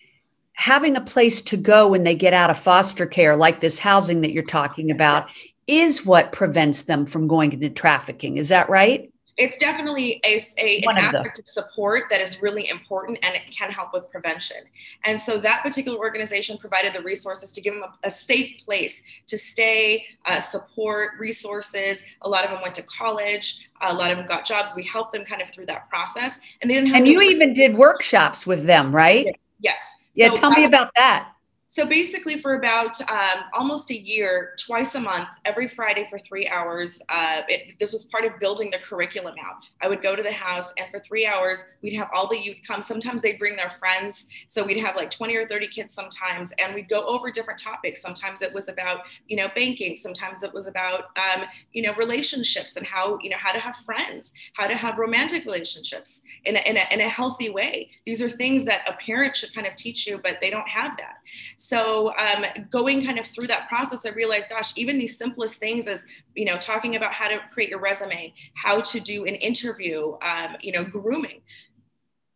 having 0.54 0.96
a 0.96 1.00
place 1.00 1.40
to 1.42 1.56
go 1.56 1.88
when 1.88 2.04
they 2.04 2.14
get 2.14 2.34
out 2.34 2.50
of 2.50 2.58
foster 2.58 3.06
care, 3.06 3.36
like 3.36 3.60
this 3.60 3.78
housing 3.78 4.20
that 4.20 4.32
you're 4.32 4.42
talking 4.42 4.90
about, 4.90 5.28
is 5.66 6.04
what 6.04 6.32
prevents 6.32 6.82
them 6.82 7.06
from 7.06 7.28
going 7.28 7.52
into 7.52 7.70
trafficking. 7.70 8.36
Is 8.36 8.48
that 8.48 8.68
right? 8.68 9.12
It's 9.38 9.56
definitely 9.56 10.20
a, 10.26 10.38
a 10.58 10.82
an 10.86 10.98
aspect 10.98 11.38
of 11.38 11.48
support 11.48 12.04
that 12.10 12.20
is 12.20 12.42
really 12.42 12.68
important 12.68 13.18
and 13.22 13.34
it 13.34 13.50
can 13.50 13.70
help 13.70 13.94
with 13.94 14.10
prevention. 14.10 14.58
And 15.04 15.18
so 15.18 15.38
that 15.38 15.62
particular 15.62 15.96
organization 15.98 16.58
provided 16.58 16.92
the 16.92 17.00
resources 17.00 17.50
to 17.52 17.62
give 17.62 17.72
them 17.72 17.82
a, 17.82 18.08
a 18.08 18.10
safe 18.10 18.60
place 18.62 19.02
to 19.28 19.38
stay, 19.38 20.04
uh, 20.26 20.38
support, 20.38 21.12
resources. 21.18 22.02
A 22.20 22.28
lot 22.28 22.44
of 22.44 22.50
them 22.50 22.60
went 22.60 22.74
to 22.74 22.82
college. 22.82 23.70
A 23.80 23.94
lot 23.94 24.10
of 24.10 24.18
them 24.18 24.26
got 24.26 24.44
jobs. 24.44 24.74
We 24.76 24.84
helped 24.84 25.12
them 25.12 25.24
kind 25.24 25.40
of 25.40 25.48
through 25.48 25.66
that 25.66 25.88
process. 25.88 26.38
And 26.60 26.70
they 26.70 26.74
didn't 26.74 26.90
have 26.90 26.98
And 26.98 27.08
you 27.08 27.22
even 27.22 27.54
did 27.54 27.74
workshops 27.74 28.46
with 28.46 28.66
them, 28.66 28.94
right? 28.94 29.26
Yes. 29.60 29.94
Yeah, 30.14 30.28
so, 30.28 30.34
tell 30.34 30.50
me 30.50 30.64
about 30.64 30.90
that. 30.96 31.28
So 31.72 31.86
basically, 31.86 32.36
for 32.36 32.56
about 32.56 33.00
um, 33.10 33.44
almost 33.54 33.90
a 33.90 33.98
year, 33.98 34.54
twice 34.58 34.94
a 34.94 35.00
month, 35.00 35.28
every 35.46 35.66
Friday 35.66 36.04
for 36.04 36.18
three 36.18 36.46
hours, 36.46 37.00
uh, 37.08 37.40
it, 37.48 37.78
this 37.80 37.92
was 37.92 38.04
part 38.04 38.26
of 38.26 38.38
building 38.38 38.70
the 38.70 38.76
curriculum 38.76 39.36
out. 39.42 39.56
I 39.80 39.88
would 39.88 40.02
go 40.02 40.14
to 40.14 40.22
the 40.22 40.32
house, 40.32 40.74
and 40.78 40.90
for 40.90 41.00
three 41.00 41.24
hours, 41.24 41.64
we'd 41.80 41.96
have 41.96 42.10
all 42.12 42.28
the 42.28 42.38
youth 42.38 42.60
come. 42.66 42.82
Sometimes 42.82 43.22
they'd 43.22 43.38
bring 43.38 43.56
their 43.56 43.70
friends. 43.70 44.26
So 44.48 44.62
we'd 44.62 44.82
have 44.84 44.96
like 44.96 45.08
20 45.08 45.34
or 45.34 45.46
30 45.46 45.66
kids 45.68 45.94
sometimes, 45.94 46.52
and 46.62 46.74
we'd 46.74 46.90
go 46.90 47.06
over 47.06 47.30
different 47.30 47.58
topics. 47.58 48.02
Sometimes 48.02 48.42
it 48.42 48.52
was 48.52 48.68
about, 48.68 49.06
you 49.26 49.38
know, 49.38 49.48
banking. 49.54 49.96
Sometimes 49.96 50.42
it 50.42 50.52
was 50.52 50.66
about, 50.66 51.04
um, 51.16 51.46
you 51.72 51.80
know, 51.80 51.94
relationships 51.94 52.76
and 52.76 52.86
how, 52.86 53.18
you 53.22 53.30
know, 53.30 53.38
how 53.38 53.50
to 53.50 53.58
have 53.58 53.76
friends, 53.76 54.34
how 54.52 54.66
to 54.66 54.74
have 54.74 54.98
romantic 54.98 55.46
relationships 55.46 56.20
in 56.44 56.54
a, 56.54 56.68
in 56.68 56.76
a, 56.76 56.84
in 56.92 57.00
a 57.00 57.08
healthy 57.08 57.48
way. 57.48 57.88
These 58.04 58.20
are 58.20 58.28
things 58.28 58.66
that 58.66 58.82
a 58.86 58.92
parent 58.92 59.34
should 59.34 59.54
kind 59.54 59.66
of 59.66 59.74
teach 59.74 60.06
you, 60.06 60.20
but 60.22 60.36
they 60.38 60.50
don't 60.50 60.68
have 60.68 60.98
that. 60.98 61.21
So 61.56 62.12
um, 62.16 62.44
going 62.70 63.04
kind 63.04 63.18
of 63.18 63.26
through 63.26 63.48
that 63.48 63.68
process, 63.68 64.06
I 64.06 64.10
realized, 64.10 64.48
gosh, 64.48 64.72
even 64.76 64.98
these 64.98 65.16
simplest 65.16 65.58
things 65.58 65.86
as, 65.86 66.06
you 66.34 66.44
know, 66.44 66.56
talking 66.58 66.96
about 66.96 67.12
how 67.12 67.28
to 67.28 67.38
create 67.52 67.70
your 67.70 67.80
resume, 67.80 68.34
how 68.54 68.80
to 68.80 69.00
do 69.00 69.24
an 69.24 69.34
interview, 69.36 70.16
um, 70.22 70.56
you 70.60 70.72
know, 70.72 70.84
grooming. 70.84 71.42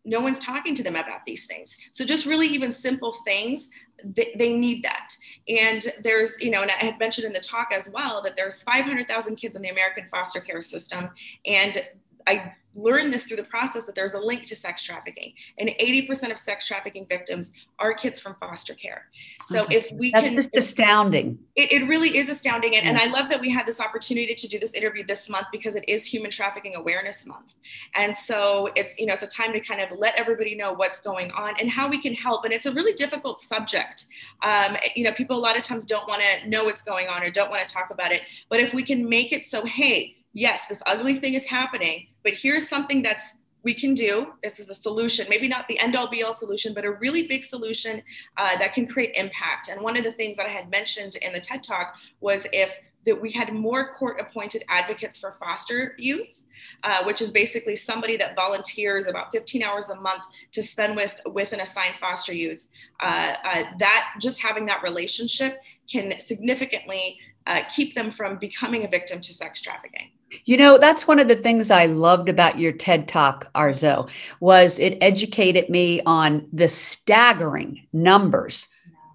No 0.05 0.21
one's 0.21 0.39
talking 0.39 0.75
to 0.77 0.83
them 0.85 0.95
about 0.95 1.27
these 1.27 1.47
things. 1.47 1.77
So 1.91 2.05
just 2.05 2.27
really 2.27 2.47
even 2.47 2.71
simple 2.71 3.13
things, 3.25 3.71
they, 4.05 4.35
they 4.39 4.57
need 4.57 4.85
that. 4.85 5.11
And 5.49 5.83
there's, 6.03 6.41
you 6.41 6.51
know, 6.51 6.63
and 6.63 6.71
I 6.71 6.85
had 6.85 6.99
mentioned 6.99 7.27
in 7.27 7.33
the 7.33 7.41
talk 7.41 7.69
as 7.73 7.91
well 7.93 8.23
that 8.23 8.37
there's 8.37 8.63
500,000 8.63 9.37
kids 9.37 9.57
in 9.57 9.63
the 9.63 9.69
American 9.69 10.07
foster 10.07 10.41
care 10.41 10.61
system. 10.61 11.11
And 11.45 11.83
I 12.27 12.55
learned 12.77 13.13
this 13.13 13.25
through 13.25 13.39
the 13.39 13.45
process 13.45 13.85
that 13.85 13.95
there's 13.95 14.15
a 14.15 14.21
link 14.21 14.47
to 14.47 14.55
sex 14.55 14.83
trafficking 14.83 15.33
and 15.59 15.71
80% 15.81 16.31
of 16.31 16.39
sex 16.39 16.67
trafficking 16.67 17.07
victims 17.09 17.53
are 17.79 17.95
kids 17.95 18.21
from 18.21 18.37
foster 18.39 18.75
care 18.75 19.07
so 19.45 19.63
okay. 19.63 19.77
if 19.77 19.91
we 19.93 20.13
that's 20.13 20.29
can, 20.29 20.37
just 20.37 20.55
astounding 20.55 21.39
it, 21.57 21.73
it, 21.73 21.89
really 21.89 22.17
is 22.17 22.29
astounding 22.29 22.77
and, 22.77 22.85
yeah. 22.85 22.91
and 22.91 22.99
i 22.99 23.07
love 23.07 23.31
that 23.31 23.41
we 23.41 23.49
had 23.49 23.67
this 23.67 23.81
opportunity 23.81 24.35
to 24.35 24.49
do 24.49 24.59
this 24.59 24.75
interview 24.75 25.05
this 25.07 25.29
month 25.29 25.47
because 25.53 25.75
it 25.75 25.85
is 25.89 26.05
human 26.05 26.31
trafficking 26.31 26.75
awareness 26.75 27.27
month 27.27 27.55
and 27.95 28.15
so 28.15 28.71
it's 28.77 28.99
you 28.99 29.07
know 29.07 29.15
it's 29.15 29.23
a 29.23 29.29
time 29.29 29.53
to 29.53 29.61
kind 29.61 29.81
of 29.81 29.97
let 29.99 30.15
everybody 30.17 30.55
know 30.55 30.73
what's 30.73 31.01
going 31.01 31.31
on 31.31 31.55
and 31.61 31.71
how 31.71 31.89
we 31.89 32.01
can 32.01 32.13
help 32.13 32.45
and 32.45 32.53
it's 32.53 32.67
a 32.67 32.73
really 32.73 32.93
difficult 32.93 33.39
subject 33.41 34.07
um, 34.43 34.77
you 34.95 35.05
know 35.05 35.13
people 35.13 35.37
a 35.37 35.39
lot 35.39 35.57
of 35.57 35.65
times 35.65 35.85
don't 35.87 36.07
want 36.09 36.21
to 36.21 36.49
know 36.49 36.65
what's 36.65 36.83
going 36.83 37.09
on 37.09 37.23
or 37.23 37.31
don't 37.31 37.51
want 37.51 37.67
to 37.67 37.73
talk 37.73 37.89
about 37.93 38.13
it 38.13 38.23
but 38.49 38.61
if 38.61 38.75
we 38.75 38.83
can 38.83 39.09
make 39.09 39.33
it 39.33 39.45
so 39.45 39.65
hey 39.65 40.16
yes, 40.37 40.67
this 40.67 40.83
ugly 40.87 41.15
thing 41.15 41.35
is 41.35 41.47
happening, 41.47 42.07
but 42.23 42.35
here's 42.35 42.69
something 42.69 43.03
that's 43.03 43.41
we 43.63 43.75
can 43.75 43.95
do. 43.95 44.35
This 44.45 44.61
is 44.61 44.71
a 44.71 44.75
solution, 44.77 45.27
maybe 45.29 45.49
not 45.49 45.67
the 45.67 45.77
end 45.81 45.97
all 45.97 46.09
be 46.09 46.23
all 46.23 46.33
solution, 46.33 46.73
but 46.73 46.85
a 46.85 46.93
really 46.93 47.27
big 47.27 47.43
solution 47.43 48.01
uh, 48.37 48.57
that 48.59 48.75
can 48.75 48.87
create 48.87 49.17
impact. 49.17 49.69
And 49.69 49.81
one 49.81 49.97
of 49.97 50.05
the 50.05 50.13
things 50.13 50.37
that 50.37 50.47
I 50.47 50.51
had 50.51 50.71
mentioned 50.71 51.17
in 51.17 51.33
the 51.33 51.41
TED 51.41 51.65
Talk 51.65 51.95
was 52.21 52.47
if 52.53 52.79
that 53.07 53.21
we 53.21 53.33
had 53.33 53.53
more 53.53 53.95
court 53.95 54.21
appointed 54.21 54.63
advocates 54.69 55.17
for 55.17 55.33
foster 55.33 55.95
youth, 55.97 56.45
uh, 56.85 57.03
which 57.05 57.21
is 57.21 57.31
basically 57.31 57.75
somebody 57.75 58.17
that 58.17 58.37
volunteers 58.37 59.07
about 59.07 59.33
15 59.33 59.63
hours 59.63 59.89
a 59.89 59.97
month 60.01 60.25
to 60.53 60.63
spend 60.63 60.95
with, 60.95 61.21
with 61.27 61.53
an 61.53 61.61
assigned 61.61 61.97
foster 61.97 62.35
youth. 62.35 62.69
Uh, 63.01 63.35
uh, 63.45 63.63
that 63.79 64.15
just 64.21 64.41
having 64.41 64.67
that 64.67 64.83
relationship 64.83 65.59
can 65.91 66.19
significantly 66.21 67.19
uh, 67.47 67.63
keep 67.75 67.95
them 67.95 68.11
from 68.11 68.39
becoming 68.39 68.85
a 68.85 68.89
victim 68.89 69.21
to 69.21 69.33
sex 69.33 69.61
trafficking. 69.61 70.11
You 70.45 70.57
know, 70.57 70.77
that's 70.77 71.07
one 71.07 71.21
of 71.21 71.29
the 71.29 71.37
things 71.37 71.71
I 71.71 71.87
loved 71.87 72.29
about 72.29 72.59
your 72.59 72.73
TED 72.73 73.09
Talk, 73.09 73.53
Arzo, 73.55 74.11
was 74.41 74.79
it 74.79 74.99
educated 75.01 75.71
me 75.71 76.01
on 76.05 76.49
the 76.53 76.69
staggering 76.69 77.87
numbers 77.93 78.67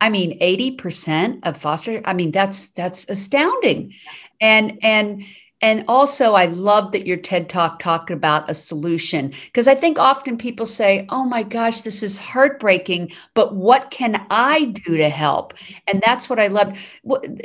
I 0.02 0.10
mean, 0.10 0.40
80% 0.40 1.42
of 1.44 1.58
foster, 1.58 2.02
I 2.04 2.16
mean, 2.16 2.32
that's 2.32 2.70
that's 2.70 3.08
astounding. 3.08 3.94
And 4.42 4.80
and 4.82 5.24
and 5.62 5.84
also 5.88 6.34
I 6.34 6.46
love 6.46 6.92
that 6.92 7.06
your 7.06 7.18
TED 7.18 7.50
Talk 7.50 7.80
talked 7.80 8.10
about 8.10 8.50
a 8.50 8.54
solution 8.54 9.34
because 9.46 9.68
I 9.68 9.76
think 9.76 10.00
often 10.00 10.38
people 10.38 10.66
say, 10.66 11.06
"Oh 11.10 11.24
my 11.24 11.44
gosh, 11.44 11.82
this 11.82 12.04
is 12.04 12.18
heartbreaking, 12.18 13.12
but 13.34 13.56
what 13.56 13.92
can 13.92 14.26
I 14.30 14.66
do 14.66 14.98
to 14.98 15.10
help?" 15.10 15.54
And 15.88 16.02
that's 16.06 16.30
what 16.30 16.40
I 16.40 16.48
loved. 16.48 16.78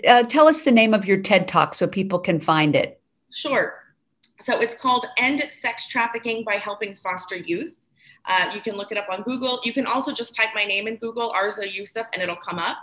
Uh, 0.06 0.22
tell 0.24 0.48
us 0.48 0.62
the 0.62 0.72
name 0.72 0.94
of 0.94 1.06
your 1.06 1.18
TED 1.18 1.48
Talk 1.48 1.74
so 1.74 1.86
people 1.86 2.18
can 2.18 2.40
find 2.40 2.74
it. 2.74 3.00
Sure. 3.30 3.82
So 4.40 4.60
it's 4.60 4.76
called 4.76 5.06
End 5.18 5.42
Sex 5.50 5.88
Trafficking 5.88 6.44
by 6.44 6.54
Helping 6.54 6.94
Foster 6.94 7.36
Youth. 7.36 7.80
Uh, 8.26 8.50
you 8.54 8.60
can 8.60 8.76
look 8.76 8.92
it 8.92 8.98
up 8.98 9.06
on 9.10 9.22
Google. 9.22 9.60
You 9.64 9.72
can 9.72 9.86
also 9.86 10.12
just 10.12 10.34
type 10.34 10.48
my 10.54 10.64
name 10.64 10.88
in 10.88 10.96
Google, 10.96 11.30
Arzo 11.30 11.70
Yusuf, 11.70 12.08
and 12.12 12.22
it'll 12.22 12.36
come 12.36 12.58
up. 12.58 12.78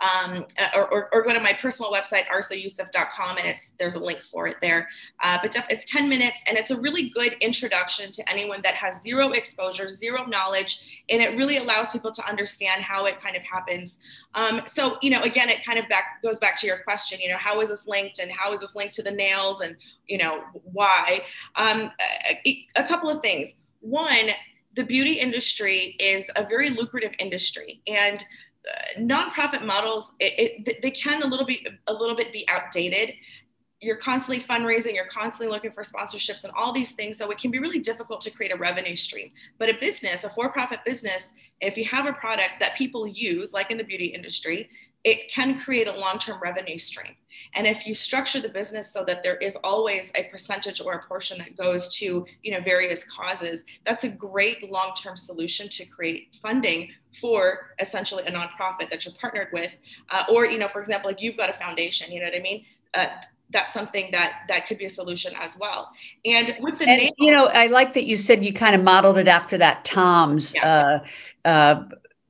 Um, 0.00 0.44
uh, 0.58 0.68
or, 0.76 0.92
or, 0.92 1.08
or, 1.12 1.22
go 1.22 1.32
to 1.32 1.40
my 1.40 1.52
personal 1.52 1.92
website, 1.92 2.26
arzoyusuf.com, 2.26 3.38
and 3.38 3.46
it's 3.46 3.70
there's 3.78 3.94
a 3.94 4.00
link 4.00 4.22
for 4.22 4.48
it 4.48 4.56
there. 4.60 4.88
Uh, 5.22 5.38
but 5.40 5.52
def- 5.52 5.70
it's 5.70 5.84
10 5.84 6.08
minutes, 6.08 6.42
and 6.48 6.58
it's 6.58 6.72
a 6.72 6.80
really 6.80 7.10
good 7.10 7.34
introduction 7.40 8.10
to 8.10 8.28
anyone 8.28 8.60
that 8.62 8.74
has 8.74 9.00
zero 9.02 9.30
exposure, 9.30 9.88
zero 9.88 10.26
knowledge, 10.26 11.04
and 11.10 11.22
it 11.22 11.36
really 11.36 11.58
allows 11.58 11.90
people 11.90 12.10
to 12.10 12.28
understand 12.28 12.82
how 12.82 13.04
it 13.04 13.20
kind 13.20 13.36
of 13.36 13.44
happens. 13.44 13.98
Um, 14.34 14.62
so, 14.66 14.98
you 15.00 15.10
know, 15.10 15.20
again, 15.20 15.48
it 15.48 15.64
kind 15.64 15.78
of 15.78 15.88
back 15.88 16.20
goes 16.24 16.40
back 16.40 16.58
to 16.60 16.66
your 16.66 16.78
question. 16.78 17.20
You 17.20 17.28
know, 17.28 17.38
how 17.38 17.60
is 17.60 17.68
this 17.68 17.86
linked, 17.86 18.18
and 18.18 18.32
how 18.32 18.52
is 18.52 18.60
this 18.60 18.74
linked 18.74 18.94
to 18.94 19.02
the 19.02 19.12
nails, 19.12 19.60
and 19.60 19.76
you 20.08 20.18
know 20.18 20.42
why? 20.64 21.22
Um, 21.54 21.92
a, 22.44 22.66
a 22.74 22.82
couple 22.82 23.10
of 23.10 23.20
things. 23.22 23.54
One, 23.80 24.30
the 24.74 24.84
beauty 24.84 25.14
industry 25.14 25.96
is 25.98 26.30
a 26.36 26.44
very 26.44 26.70
lucrative 26.70 27.12
industry 27.18 27.80
and 27.86 28.24
uh, 28.68 29.00
nonprofit 29.00 29.64
models 29.64 30.12
it, 30.20 30.66
it, 30.66 30.82
they 30.82 30.90
can 30.90 31.22
a 31.22 31.26
little 31.26 31.46
bit 31.46 31.60
a 31.86 31.92
little 31.92 32.16
bit 32.16 32.32
be 32.32 32.46
outdated. 32.48 33.14
You're 33.80 33.96
constantly 33.96 34.42
fundraising 34.42 34.94
you're 34.94 35.06
constantly 35.06 35.52
looking 35.52 35.70
for 35.70 35.82
sponsorships 35.82 36.44
and 36.44 36.52
all 36.56 36.72
these 36.72 36.92
things 36.92 37.18
so 37.18 37.30
it 37.30 37.38
can 37.38 37.50
be 37.50 37.58
really 37.58 37.80
difficult 37.80 38.20
to 38.22 38.30
create 38.30 38.52
a 38.52 38.56
revenue 38.56 38.96
stream. 38.96 39.30
But 39.58 39.68
a 39.68 39.74
business 39.78 40.24
a 40.24 40.30
for-profit 40.30 40.80
business 40.84 41.34
if 41.60 41.76
you 41.76 41.84
have 41.84 42.06
a 42.06 42.12
product 42.12 42.54
that 42.60 42.74
people 42.74 43.06
use 43.06 43.52
like 43.52 43.70
in 43.70 43.78
the 43.78 43.84
beauty 43.84 44.06
industry 44.06 44.70
it 45.04 45.30
can 45.30 45.58
create 45.58 45.86
a 45.86 45.92
long-term 45.92 46.40
revenue 46.42 46.78
stream 46.78 47.14
and 47.54 47.66
if 47.66 47.86
you 47.86 47.94
structure 47.94 48.40
the 48.40 48.48
business 48.48 48.92
so 48.92 49.04
that 49.04 49.22
there 49.22 49.36
is 49.36 49.56
always 49.62 50.10
a 50.16 50.24
percentage 50.24 50.80
or 50.80 50.94
a 50.94 51.02
portion 51.06 51.38
that 51.38 51.56
goes 51.56 51.94
to 51.96 52.24
you 52.42 52.52
know 52.52 52.60
various 52.60 53.04
causes 53.04 53.62
that's 53.84 54.04
a 54.04 54.08
great 54.08 54.70
long-term 54.70 55.16
solution 55.16 55.68
to 55.68 55.84
create 55.84 56.36
funding 56.42 56.90
for 57.20 57.70
essentially 57.78 58.24
a 58.26 58.32
nonprofit 58.32 58.90
that 58.90 59.04
you're 59.04 59.14
partnered 59.20 59.48
with 59.52 59.78
uh, 60.10 60.24
or 60.32 60.46
you 60.46 60.58
know 60.58 60.68
for 60.68 60.80
example 60.80 61.10
like 61.10 61.20
you've 61.20 61.36
got 61.36 61.48
a 61.48 61.52
foundation 61.52 62.10
you 62.10 62.20
know 62.20 62.26
what 62.26 62.34
i 62.34 62.40
mean 62.40 62.64
uh, 62.94 63.06
that's 63.50 63.72
something 63.72 64.10
that 64.10 64.42
that 64.48 64.66
could 64.66 64.78
be 64.78 64.84
a 64.84 64.88
solution 64.88 65.32
as 65.40 65.56
well. 65.58 65.90
And 66.24 66.56
with 66.60 66.78
the 66.78 66.88
and, 66.88 67.00
name, 67.00 67.12
you 67.18 67.30
know, 67.30 67.46
I 67.46 67.66
like 67.68 67.92
that 67.94 68.04
you 68.04 68.16
said 68.16 68.44
you 68.44 68.52
kind 68.52 68.74
of 68.74 68.82
modeled 68.82 69.18
it 69.18 69.28
after 69.28 69.58
that 69.58 69.84
Tom's 69.84 70.54
yeah. 70.54 71.00
uh, 71.44 71.84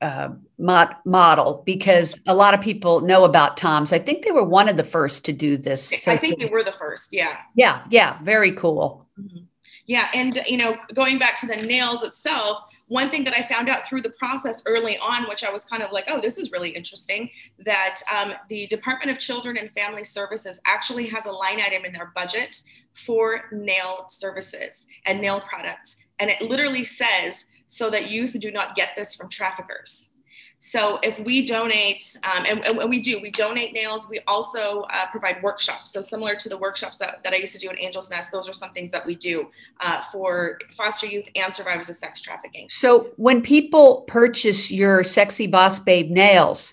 uh, 0.05 0.29
mod- 0.59 0.95
model 1.05 1.63
because 1.65 2.21
a 2.27 2.35
lot 2.35 2.53
of 2.53 2.61
people 2.61 3.01
know 3.01 3.25
about 3.25 3.57
Tom's. 3.57 3.93
I 3.93 3.99
think 3.99 4.25
they 4.25 4.31
were 4.31 4.45
one 4.45 4.69
of 4.69 4.77
the 4.77 4.85
first 4.85 5.25
to 5.25 5.33
do 5.33 5.57
this. 5.57 5.89
So 6.03 6.13
I 6.13 6.19
think 6.19 6.39
they 6.39 6.47
were 6.47 6.63
the 6.63 6.73
first. 6.73 7.13
Yeah. 7.13 7.39
Yeah. 7.55 7.83
Yeah. 7.91 8.19
Very 8.23 8.53
cool. 8.53 9.09
Mm-hmm. 9.19 9.45
Yeah. 9.87 10.09
And, 10.13 10.41
you 10.47 10.59
know, 10.59 10.77
going 10.93 11.19
back 11.19 11.41
to 11.41 11.47
the 11.47 11.57
nails 11.57 12.03
itself, 12.03 12.63
one 12.89 13.09
thing 13.09 13.25
that 13.25 13.35
I 13.35 13.41
found 13.41 13.71
out 13.71 13.89
through 13.89 14.03
the 14.03 14.11
process 14.11 14.63
early 14.67 14.99
on, 14.99 15.27
which 15.27 15.43
I 15.43 15.51
was 15.51 15.65
kind 15.65 15.83
of 15.83 15.91
like, 15.91 16.05
oh, 16.09 16.21
this 16.21 16.37
is 16.37 16.53
really 16.53 16.71
interesting, 16.71 17.31
that 17.65 17.97
um, 18.15 18.35
the 18.51 18.67
Department 18.67 19.11
of 19.11 19.19
Children 19.19 19.57
and 19.57 19.71
Family 19.73 20.05
Services 20.05 20.61
actually 20.67 21.09
has 21.09 21.25
a 21.25 21.33
line 21.33 21.61
item 21.61 21.87
in 21.87 21.93
their 21.93 22.13
budget 22.15 22.61
for 22.93 23.45
nail 23.53 24.05
services 24.09 24.87
and 25.07 25.21
nail 25.21 25.41
products. 25.41 26.05
And 26.19 26.31
it 26.31 26.43
literally 26.43 26.85
says, 26.85 27.47
so 27.67 27.91
that 27.91 28.11
youth 28.11 28.39
do 28.39 28.51
not 28.51 28.75
get 28.75 28.91
this 28.97 29.15
from 29.15 29.29
traffickers. 29.29 30.13
So 30.59 30.99
if 31.03 31.19
we 31.21 31.45
donate, 31.45 32.17
um, 32.25 32.47
and, 32.47 32.65
and, 32.65 32.89
we 32.89 33.03
do, 33.03 33.21
we 33.21 33.31
donate 33.31 33.75
nails. 33.75 34.07
We 34.09 34.21
also 34.27 34.83
uh, 34.83 35.07
provide 35.11 35.43
workshops. 35.43 35.93
So 35.93 36.01
similar 36.01 36.37
to 36.37 36.49
the 36.49 36.57
workshops 36.57 36.97
that, 36.99 37.23
that 37.23 37.35
I 37.35 37.37
used 37.37 37.53
to 37.53 37.59
do 37.59 37.69
in 37.69 37.77
Angel's 37.77 38.11
Nest, 38.11 38.33
those 38.33 38.49
are 38.49 38.55
some 38.55 38.73
things 38.73 38.91
that 38.91 39.05
we 39.05 39.15
do 39.15 39.51
uh, 39.81 40.01
for 40.01 40.59
foster 40.71 41.07
youth 41.07 41.29
and 41.37 41.53
survivors 41.53 41.91
of 41.91 41.97
sex 41.97 42.23
trafficking. 42.23 42.69
So 42.71 43.11
when 43.17 43.43
people 43.43 44.07
purchase 44.09 44.71
your 44.71 45.05
Sexy 45.05 45.47
Boss 45.47 45.79
Babe 45.79 46.11
nails, 46.11 46.73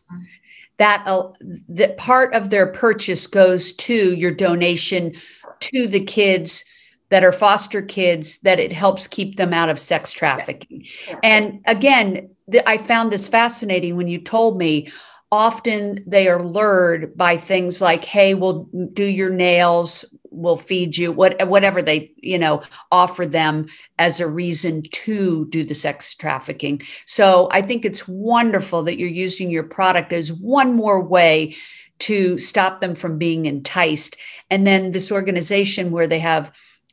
that 0.77 1.03
uh, 1.05 1.33
that 1.67 1.97
part 1.97 2.33
of 2.33 2.49
their 2.49 2.67
purchase 2.67 3.27
goes 3.27 3.73
to 3.73 4.15
your 4.15 4.31
donation 4.31 5.13
to 5.59 5.87
the 5.87 5.99
kids 5.99 6.63
that 7.11 7.23
are 7.23 7.31
foster 7.31 7.81
kids 7.81 8.39
that 8.39 8.59
it 8.59 8.73
helps 8.73 9.05
keep 9.05 9.35
them 9.35 9.53
out 9.53 9.69
of 9.69 9.77
sex 9.77 10.11
trafficking. 10.11 10.85
Yeah. 11.07 11.19
And 11.21 11.61
again, 11.67 12.29
th- 12.49 12.63
I 12.65 12.77
found 12.77 13.11
this 13.11 13.27
fascinating 13.27 13.97
when 13.97 14.07
you 14.07 14.19
told 14.19 14.57
me 14.57 14.89
often 15.31 16.03
they 16.05 16.27
are 16.27 16.43
lured 16.43 17.15
by 17.15 17.37
things 17.37 17.81
like 17.81 18.03
hey 18.03 18.33
we'll 18.33 18.67
do 18.91 19.05
your 19.05 19.29
nails 19.29 20.03
we'll 20.29 20.57
feed 20.57 20.97
you 20.97 21.09
what, 21.11 21.47
whatever 21.47 21.81
they 21.81 22.11
you 22.17 22.37
know 22.37 22.61
offer 22.91 23.25
them 23.25 23.65
as 23.97 24.19
a 24.19 24.27
reason 24.27 24.81
to 24.91 25.47
do 25.47 25.63
the 25.63 25.73
sex 25.73 26.13
trafficking 26.15 26.81
so 27.05 27.47
i 27.53 27.61
think 27.61 27.85
it's 27.85 28.09
wonderful 28.09 28.83
that 28.83 28.97
you're 28.97 29.07
using 29.07 29.49
your 29.49 29.63
product 29.63 30.11
as 30.11 30.33
one 30.33 30.75
more 30.75 31.01
way 31.01 31.55
to 31.99 32.37
stop 32.37 32.81
them 32.81 32.93
from 32.93 33.17
being 33.17 33.45
enticed 33.45 34.17
and 34.49 34.67
then 34.67 34.91
this 34.91 35.13
organization 35.13 35.91
where 35.91 36.07
they 36.07 36.19
have 36.19 36.51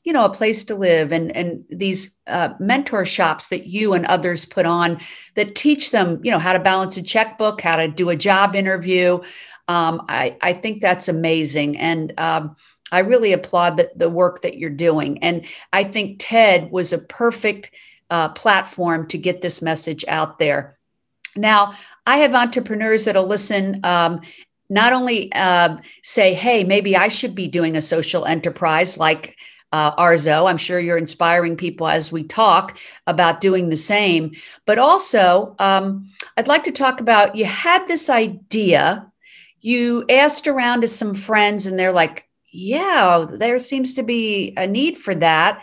you 0.09 0.15
know 0.15 0.25
a 0.25 0.31
place 0.31 0.65
to 0.65 0.75
live 0.75 1.13
and 1.13 1.37
and 1.37 1.67
these 1.69 2.19
uh, 2.27 2.55
mentor 2.59 3.05
shops 3.05 3.49
that 3.49 3.67
you 3.67 3.93
and 3.93 4.07
others 4.07 4.47
put 4.47 4.65
on 4.65 4.99
that 5.35 5.55
teach 5.55 5.91
them 5.91 6.19
you 6.23 6.31
know 6.31 6.39
how 6.39 6.55
to 6.55 6.59
balance 6.59 6.97
a 6.97 7.03
checkbook 7.03 7.61
how 7.61 7.77
to 7.77 7.89
do 7.89 8.09
a 8.09 8.17
job 8.17 8.57
interview. 8.57 9.21
Um, 9.69 10.07
I, 10.09 10.39
I 10.41 10.55
think 10.55 10.81
that's 10.81 11.09
amazing. 11.09 11.77
And 11.77 12.15
um, 12.17 12.57
i 12.91 13.01
really 13.01 13.35
applaud 13.35 13.77
the, 13.77 13.91
the 13.97 14.09
work 14.09 14.41
that 14.41 14.57
you're 14.57 14.71
doing. 14.71 15.23
And 15.23 15.45
i 15.75 15.85
think 15.85 16.17
ted 16.19 16.71
was 16.71 16.95
a 16.95 16.99
perfect 16.99 17.71
uh, 18.09 18.31
platform 18.31 19.09
to 19.09 19.19
get 19.19 19.43
this 19.43 19.61
message 19.61 20.07
out 20.09 20.39
there. 20.39 20.79
Now 21.37 21.75
i 22.07 22.17
have 22.17 22.35
entrepreneurs 22.35 23.05
that'll 23.05 23.27
listen 23.27 23.81
um, 23.85 24.23
not 24.71 24.95
only 24.95 25.31
uh, 25.35 25.77
say 26.03 26.33
hey 26.33 26.65
maybe 26.65 26.97
i 26.97 27.09
should 27.09 27.35
be 27.35 27.47
doing 27.47 27.77
a 27.77 27.83
social 27.83 28.25
enterprise 28.25 28.97
like 28.97 29.37
uh, 29.73 29.95
Arzo. 29.97 30.49
I'm 30.49 30.57
sure 30.57 30.81
you're 30.81 30.97
inspiring 30.99 31.57
people 31.57 31.89
as 31.89 32.11
we 32.11 32.23
talk 32.23 32.79
about 33.07 33.41
doing 33.41 33.69
the 33.69 33.77
same. 33.77 34.33
But 34.67 34.79
also, 34.79 35.55
um, 35.59 36.11
I'd 36.37 36.49
like 36.49 36.65
to 36.65 36.73
talk 36.73 37.01
about 37.01 37.37
you 37.37 37.45
had 37.45 37.87
this 37.87 38.09
idea, 38.09 39.11
you 39.61 40.05
asked 40.09 40.47
around 40.47 40.83
to 40.83 40.89
some 40.89 41.15
friends, 41.15 41.67
and 41.67 41.79
they're 41.79 41.93
like, 41.93 42.27
yeah, 42.51 43.27
there 43.29 43.59
seems 43.59 43.95
to 43.95 44.03
be 44.03 44.55
a 44.57 44.67
need 44.67 44.97
for 44.97 45.15
that. 45.15 45.63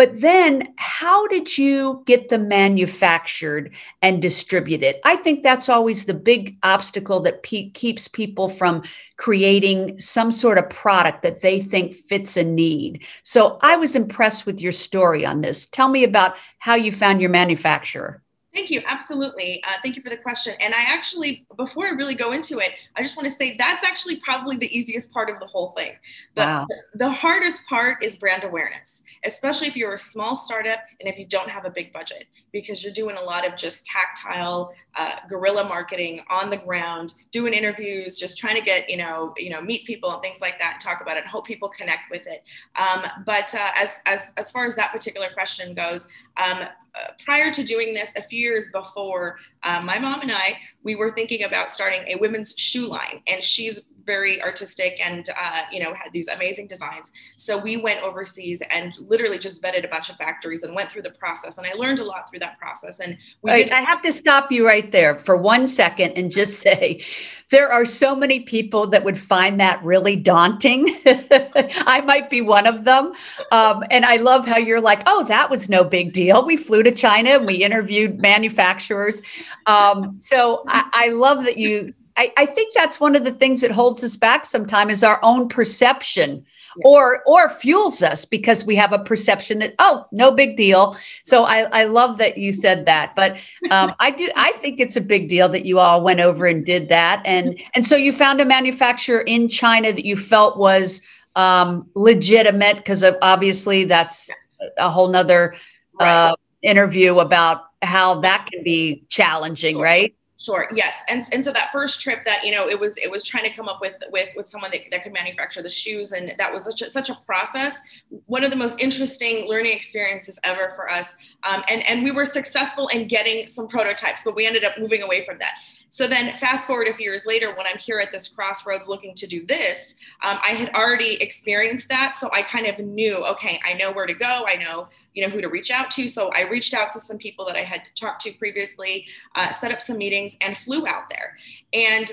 But 0.00 0.18
then, 0.22 0.72
how 0.76 1.26
did 1.26 1.58
you 1.58 2.02
get 2.06 2.30
them 2.30 2.48
manufactured 2.48 3.74
and 4.00 4.22
distributed? 4.22 4.96
I 5.04 5.14
think 5.14 5.42
that's 5.42 5.68
always 5.68 6.06
the 6.06 6.14
big 6.14 6.56
obstacle 6.62 7.20
that 7.20 7.42
pe- 7.42 7.68
keeps 7.72 8.08
people 8.08 8.48
from 8.48 8.82
creating 9.18 10.00
some 10.00 10.32
sort 10.32 10.56
of 10.56 10.70
product 10.70 11.22
that 11.24 11.42
they 11.42 11.60
think 11.60 11.92
fits 11.92 12.38
a 12.38 12.44
need. 12.44 13.04
So 13.24 13.58
I 13.60 13.76
was 13.76 13.94
impressed 13.94 14.46
with 14.46 14.58
your 14.58 14.72
story 14.72 15.26
on 15.26 15.42
this. 15.42 15.66
Tell 15.66 15.90
me 15.90 16.02
about 16.04 16.36
how 16.60 16.76
you 16.76 16.92
found 16.92 17.20
your 17.20 17.28
manufacturer. 17.28 18.22
Thank 18.52 18.70
you. 18.70 18.82
Absolutely. 18.84 19.62
Uh, 19.62 19.74
thank 19.80 19.94
you 19.94 20.02
for 20.02 20.10
the 20.10 20.16
question. 20.16 20.54
And 20.60 20.74
I 20.74 20.80
actually, 20.80 21.46
before 21.56 21.86
I 21.86 21.90
really 21.90 22.16
go 22.16 22.32
into 22.32 22.58
it, 22.58 22.72
I 22.96 23.02
just 23.02 23.16
want 23.16 23.26
to 23.26 23.30
say 23.30 23.56
that's 23.56 23.84
actually 23.84 24.16
probably 24.20 24.56
the 24.56 24.76
easiest 24.76 25.12
part 25.12 25.30
of 25.30 25.38
the 25.38 25.46
whole 25.46 25.70
thing. 25.76 25.92
The, 26.34 26.42
wow. 26.42 26.66
the, 26.68 26.98
the 26.98 27.10
hardest 27.10 27.64
part 27.66 28.02
is 28.02 28.16
brand 28.16 28.42
awareness, 28.42 29.04
especially 29.24 29.68
if 29.68 29.76
you're 29.76 29.94
a 29.94 29.98
small 29.98 30.34
startup 30.34 30.80
and 30.98 31.08
if 31.08 31.16
you 31.16 31.26
don't 31.26 31.48
have 31.48 31.64
a 31.64 31.70
big 31.70 31.92
budget, 31.92 32.26
because 32.52 32.82
you're 32.82 32.92
doing 32.92 33.16
a 33.16 33.22
lot 33.22 33.46
of 33.46 33.56
just 33.56 33.84
tactile 33.86 34.72
uh, 34.96 35.16
guerrilla 35.28 35.64
marketing 35.64 36.20
on 36.30 36.50
the 36.50 36.56
ground, 36.56 37.14
doing 37.30 37.52
interviews, 37.52 38.18
just 38.18 38.38
trying 38.38 38.56
to 38.56 38.62
get 38.62 38.88
you 38.90 38.96
know 38.96 39.32
you 39.36 39.50
know 39.50 39.60
meet 39.60 39.84
people 39.84 40.12
and 40.12 40.22
things 40.22 40.40
like 40.40 40.58
that, 40.58 40.74
and 40.74 40.80
talk 40.80 41.00
about 41.00 41.16
it, 41.16 41.20
and 41.20 41.28
hope 41.28 41.46
people 41.46 41.68
connect 41.68 42.10
with 42.10 42.26
it. 42.26 42.42
Um, 42.76 43.04
but 43.24 43.54
uh, 43.54 43.70
as 43.76 43.96
as 44.06 44.32
as 44.36 44.50
far 44.50 44.64
as 44.64 44.74
that 44.76 44.92
particular 44.92 45.28
question 45.32 45.74
goes, 45.74 46.08
um, 46.36 46.62
uh, 46.94 47.12
prior 47.24 47.52
to 47.52 47.62
doing 47.62 47.94
this, 47.94 48.12
a 48.16 48.22
few 48.22 48.40
years 48.40 48.70
before, 48.72 49.38
uh, 49.62 49.80
my 49.80 49.98
mom 49.98 50.22
and 50.22 50.32
I, 50.32 50.56
we 50.82 50.96
were 50.96 51.10
thinking 51.10 51.44
about 51.44 51.70
starting 51.70 52.02
a 52.06 52.16
women's 52.16 52.54
shoe 52.56 52.86
line, 52.86 53.22
and 53.26 53.42
she's 53.42 53.80
very 54.06 54.42
artistic 54.42 54.98
and 55.04 55.28
uh, 55.38 55.62
you 55.70 55.82
know 55.82 55.94
had 55.94 56.12
these 56.12 56.28
amazing 56.28 56.66
designs. 56.66 57.12
So 57.36 57.58
we 57.58 57.76
went 57.76 58.02
overseas 58.02 58.62
and 58.70 58.92
literally 58.98 59.38
just 59.38 59.62
vetted 59.62 59.84
a 59.84 59.88
bunch 59.88 60.10
of 60.10 60.16
factories 60.16 60.62
and 60.62 60.74
went 60.74 60.90
through 60.90 61.02
the 61.02 61.10
process 61.10 61.58
and 61.58 61.66
i 61.66 61.72
learned 61.72 62.00
a 62.00 62.04
lot 62.04 62.28
through 62.28 62.38
that 62.40 62.58
process 62.58 63.00
and 63.00 63.16
we 63.42 63.50
right, 63.50 63.72
i 63.72 63.80
have 63.80 64.02
to 64.02 64.12
stop 64.12 64.50
you 64.50 64.66
right 64.66 64.92
there 64.92 65.18
for 65.20 65.36
one 65.36 65.66
second 65.66 66.12
and 66.12 66.30
just 66.30 66.60
say 66.66 67.04
there 67.50 67.70
are 67.70 67.84
so 67.84 68.14
many 68.14 68.40
people 68.40 68.86
that 68.88 69.04
would 69.04 69.18
find 69.18 69.60
that 69.60 69.82
really 69.82 70.16
daunting. 70.16 70.88
I 71.06 72.02
might 72.04 72.30
be 72.30 72.40
one 72.40 72.66
of 72.66 72.84
them. 72.84 73.12
Um, 73.52 73.84
and 73.90 74.04
i 74.04 74.16
love 74.16 74.46
how 74.46 74.56
you're 74.56 74.80
like 74.80 75.02
oh 75.06 75.24
that 75.24 75.50
was 75.50 75.68
no 75.68 75.84
big 75.84 76.12
deal. 76.12 76.44
We 76.44 76.56
flew 76.56 76.82
to 76.82 76.92
china 76.92 77.30
and 77.30 77.46
we 77.46 77.56
interviewed 77.56 78.20
manufacturers. 78.20 79.22
Um, 79.66 80.16
so 80.20 80.64
I, 80.68 80.88
I 80.92 81.08
love 81.08 81.44
that 81.44 81.58
you 81.58 81.94
I, 82.20 82.30
I, 82.36 82.44
think 82.44 82.74
that's 82.74 83.00
one 83.00 83.16
of 83.16 83.24
the 83.24 83.32
things 83.32 83.62
that 83.62 83.70
holds 83.70 84.04
us 84.04 84.14
back 84.14 84.44
sometimes 84.44 84.92
is 84.92 85.02
our 85.02 85.18
own 85.22 85.48
perception 85.48 86.44
yes. 86.76 86.82
or 86.84 87.22
or 87.24 87.48
fuels 87.48 88.02
us 88.02 88.26
because 88.26 88.62
we 88.62 88.76
have 88.76 88.92
a 88.92 88.98
perception 88.98 89.58
that 89.60 89.74
oh 89.78 90.04
no 90.12 90.30
big 90.30 90.54
deal. 90.54 90.98
So 91.24 91.44
i, 91.44 91.60
I 91.72 91.84
love 91.84 92.18
that 92.18 92.36
you 92.36 92.52
said 92.52 92.84
that 92.84 93.16
but 93.16 93.38
um, 93.70 93.94
i 94.00 94.10
do 94.10 94.28
i 94.36 94.52
think 94.52 94.80
it's 94.80 94.96
a 94.96 95.00
big 95.00 95.30
deal 95.30 95.48
that 95.48 95.64
you 95.64 95.78
all 95.78 96.02
went 96.02 96.20
over 96.20 96.46
and 96.46 96.64
did 96.64 96.90
that. 96.90 97.22
And 97.24 97.58
and 97.74 97.86
so 97.86 97.96
you 97.96 98.12
found 98.12 98.40
a 98.42 98.44
manufacturer 98.44 99.22
in 99.22 99.48
china 99.48 99.90
that 99.90 100.04
you 100.04 100.16
felt 100.16 100.58
was 100.58 101.02
um, 101.36 101.88
legitimate 101.94 102.76
because 102.76 103.02
obviously 103.22 103.84
that's 103.84 104.28
a 104.76 104.90
whole 104.90 105.08
nother 105.08 105.54
uh, 106.00 106.34
interview 106.60 107.18
about 107.18 107.64
how 107.80 108.20
that 108.20 108.46
can 108.52 108.62
be 108.62 109.04
challenging 109.08 109.78
right 109.78 110.14
Sure. 110.42 110.66
Yes. 110.74 111.02
And, 111.10 111.22
and 111.32 111.44
so 111.44 111.52
that 111.52 111.70
first 111.70 112.00
trip 112.00 112.24
that, 112.24 112.44
you 112.44 112.50
know, 112.50 112.66
it 112.66 112.80
was, 112.80 112.96
it 112.96 113.10
was 113.10 113.22
trying 113.22 113.44
to 113.44 113.50
come 113.50 113.68
up 113.68 113.78
with, 113.82 114.02
with, 114.10 114.30
with 114.34 114.48
someone 114.48 114.70
that, 114.70 114.80
that 114.90 115.02
could 115.02 115.12
manufacture 115.12 115.60
the 115.60 115.68
shoes. 115.68 116.12
And 116.12 116.32
that 116.38 116.50
was 116.50 116.64
such 116.64 116.80
a, 116.80 116.88
such 116.88 117.10
a 117.10 117.14
process. 117.26 117.78
One 118.24 118.42
of 118.42 118.48
the 118.48 118.56
most 118.56 118.80
interesting 118.80 119.46
learning 119.50 119.72
experiences 119.72 120.38
ever 120.42 120.70
for 120.70 120.90
us. 120.90 121.14
Um, 121.42 121.62
and, 121.68 121.86
and 121.86 122.02
we 122.02 122.10
were 122.10 122.24
successful 122.24 122.88
in 122.88 123.06
getting 123.06 123.46
some 123.48 123.68
prototypes, 123.68 124.22
but 124.24 124.34
we 124.34 124.46
ended 124.46 124.64
up 124.64 124.78
moving 124.78 125.02
away 125.02 125.26
from 125.26 125.36
that. 125.40 125.52
So 125.92 126.06
then, 126.06 126.36
fast 126.36 126.68
forward 126.68 126.86
a 126.86 126.92
few 126.92 127.04
years 127.04 127.26
later, 127.26 127.52
when 127.56 127.66
I'm 127.66 127.76
here 127.76 127.98
at 127.98 128.12
this 128.12 128.28
crossroads 128.28 128.86
looking 128.86 129.12
to 129.16 129.26
do 129.26 129.44
this, 129.44 129.96
um, 130.22 130.38
I 130.40 130.50
had 130.50 130.72
already 130.72 131.20
experienced 131.20 131.88
that. 131.88 132.14
So 132.14 132.30
I 132.32 132.42
kind 132.42 132.66
of 132.66 132.78
knew, 132.78 133.16
okay, 133.26 133.60
I 133.64 133.74
know 133.74 133.90
where 133.90 134.06
to 134.06 134.14
go. 134.14 134.44
I 134.46 134.54
know, 134.54 134.88
you 135.14 135.26
know, 135.26 135.28
who 135.28 135.40
to 135.40 135.48
reach 135.48 135.72
out 135.72 135.90
to. 135.92 136.06
So 136.06 136.28
I 136.28 136.42
reached 136.42 136.74
out 136.74 136.92
to 136.92 137.00
some 137.00 137.18
people 137.18 137.44
that 137.46 137.56
I 137.56 137.62
had 137.62 137.82
talked 137.96 138.22
to 138.22 138.32
previously, 138.32 139.08
uh, 139.34 139.50
set 139.50 139.72
up 139.72 139.80
some 139.80 139.98
meetings, 139.98 140.36
and 140.40 140.56
flew 140.56 140.86
out 140.86 141.08
there. 141.08 141.36
And 141.72 142.08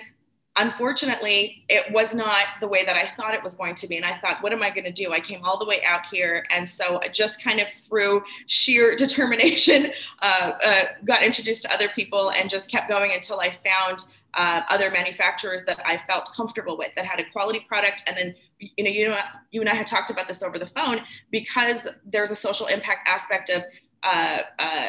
unfortunately, 0.58 1.64
it 1.70 1.92
was 1.92 2.14
not 2.14 2.46
the 2.60 2.68
way 2.68 2.84
that 2.84 2.96
I 2.96 3.06
thought 3.06 3.34
it 3.34 3.44
was 3.44 3.56
going 3.56 3.76
to 3.76 3.88
be. 3.88 3.98
And 3.98 4.06
I 4.06 4.18
thought, 4.18 4.42
what 4.42 4.52
am 4.54 4.64
I 4.64 4.70
going 4.70 4.86
to 4.86 4.92
do? 4.92 5.14
I 5.14 5.20
came 5.20 5.44
all 5.44 5.58
the 5.58 5.66
way 5.66 5.84
out 5.84 6.06
here. 6.12 6.46
And 6.50 6.68
so 6.68 7.00
I 7.04 7.10
just 7.10 7.44
kind 7.44 7.60
of 7.60 7.70
through 7.70 8.24
sheer 8.48 8.96
determination, 8.98 9.92
uh, 10.22 10.54
uh, 10.66 10.84
got 11.06 11.24
introduced 11.24 11.64
to 11.64 11.74
other 11.74 11.90
people 11.90 12.32
and 12.32 12.50
just 12.50 12.72
kept 12.72 12.90
going 12.90 13.14
until 13.14 13.40
I 13.40 13.52
found 13.52 14.06
uh, 14.34 14.62
other 14.70 14.92
manufacturers 14.92 15.64
that 15.66 15.80
I 15.86 15.98
felt 15.98 16.32
comfortable 16.34 16.78
with 16.78 16.94
that 16.96 17.06
had 17.06 17.20
a 17.20 17.30
quality 17.32 17.62
product. 17.62 18.04
And 18.08 18.18
then, 18.18 18.36
you 18.60 18.84
know, 18.84 18.90
you 18.90 19.10
know, 19.10 19.18
you 19.52 19.62
and 19.62 19.70
I 19.70 19.76
had 19.76 19.88
talked 19.88 20.10
about 20.10 20.28
this 20.28 20.44
over 20.44 20.60
the 20.60 20.68
phone 20.68 21.02
because 21.32 21.88
there's 22.06 22.32
a 22.32 22.36
social 22.36 22.68
impact 22.68 23.08
aspect 23.08 23.50
of 23.50 23.64
uh, 24.04 24.42
uh, 24.60 24.88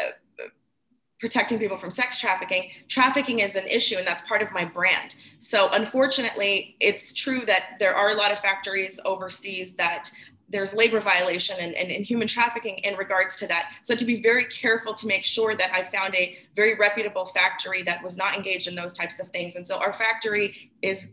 protecting 1.20 1.58
people 1.58 1.76
from 1.76 1.90
sex 1.90 2.18
trafficking 2.18 2.70
trafficking 2.88 3.40
is 3.40 3.56
an 3.56 3.66
issue 3.66 3.96
and 3.96 4.06
that's 4.06 4.22
part 4.22 4.42
of 4.42 4.52
my 4.52 4.64
brand 4.64 5.16
so 5.38 5.68
unfortunately 5.72 6.76
it's 6.80 7.12
true 7.12 7.44
that 7.46 7.76
there 7.78 7.94
are 7.94 8.10
a 8.10 8.14
lot 8.14 8.32
of 8.32 8.38
factories 8.38 9.00
overseas 9.04 9.74
that 9.74 10.10
there's 10.50 10.74
labor 10.74 11.00
violation 11.00 11.56
and, 11.60 11.74
and, 11.74 11.90
and, 11.90 12.04
human 12.04 12.26
trafficking 12.26 12.78
in 12.78 12.94
regards 12.96 13.36
to 13.36 13.46
that. 13.46 13.70
So 13.82 13.94
to 13.94 14.04
be 14.04 14.22
very 14.22 14.46
careful 14.46 14.94
to 14.94 15.06
make 15.06 15.24
sure 15.24 15.54
that 15.54 15.70
I 15.72 15.82
found 15.82 16.14
a 16.14 16.38
very 16.56 16.74
reputable 16.76 17.26
factory 17.26 17.82
that 17.82 18.02
was 18.02 18.16
not 18.16 18.34
engaged 18.34 18.66
in 18.66 18.74
those 18.74 18.94
types 18.94 19.20
of 19.20 19.28
things. 19.28 19.56
And 19.56 19.66
so 19.66 19.78
our 19.78 19.92
factory 19.92 20.70
is 20.80 21.08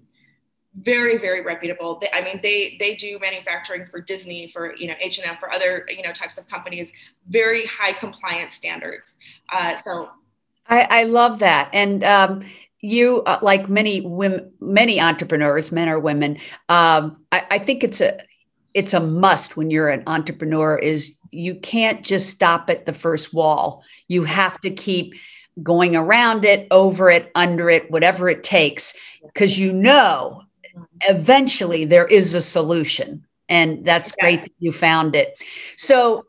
very 0.81 1.17
very 1.17 1.41
reputable. 1.41 1.99
They, 1.99 2.09
i 2.13 2.21
mean 2.21 2.39
they 2.41 2.77
they 2.79 2.95
do 2.95 3.17
manufacturing 3.19 3.85
for 3.85 4.01
disney 4.01 4.47
for 4.47 4.75
you 4.75 4.87
know 4.87 4.95
h&m 4.99 5.37
for 5.39 5.51
other 5.51 5.85
you 5.89 6.03
know 6.03 6.11
types 6.11 6.37
of 6.37 6.47
companies 6.47 6.91
very 7.27 7.65
high 7.65 7.93
compliance 7.93 8.53
standards. 8.53 9.17
Uh, 9.51 9.75
so. 9.75 10.09
I, 10.67 10.87
I 10.89 11.03
love 11.03 11.39
that. 11.39 11.69
And 11.73 12.03
um, 12.03 12.43
you 12.81 13.21
uh, 13.23 13.37
like 13.41 13.69
many 13.69 14.01
women 14.01 14.51
many 14.59 14.99
entrepreneurs 14.99 15.71
men 15.71 15.89
or 15.89 15.99
women 15.99 16.37
um, 16.69 17.17
I, 17.31 17.45
I 17.51 17.59
think 17.59 17.83
it's 17.83 18.01
a 18.01 18.19
it's 18.73 18.93
a 18.93 18.99
must 18.99 19.55
when 19.55 19.69
you're 19.69 19.89
an 19.89 20.03
entrepreneur 20.05 20.77
is 20.77 21.17
you 21.31 21.55
can't 21.55 22.03
just 22.03 22.29
stop 22.29 22.69
at 22.69 22.85
the 22.85 22.93
first 22.93 23.33
wall. 23.33 23.83
You 24.07 24.25
have 24.25 24.59
to 24.61 24.69
keep 24.69 25.15
going 25.63 25.95
around 25.95 26.43
it 26.43 26.67
over 26.71 27.09
it 27.09 27.31
under 27.35 27.69
it 27.69 27.89
whatever 27.89 28.29
it 28.29 28.43
takes. 28.43 28.93
Because 29.23 29.57
you 29.57 29.71
know 29.71 30.43
eventually 31.01 31.85
there 31.85 32.05
is 32.05 32.33
a 32.33 32.41
solution 32.41 33.25
and 33.49 33.85
that's 33.85 34.13
yeah. 34.17 34.23
great 34.23 34.41
that 34.41 34.51
you 34.59 34.71
found 34.71 35.15
it. 35.15 35.35
So 35.77 36.25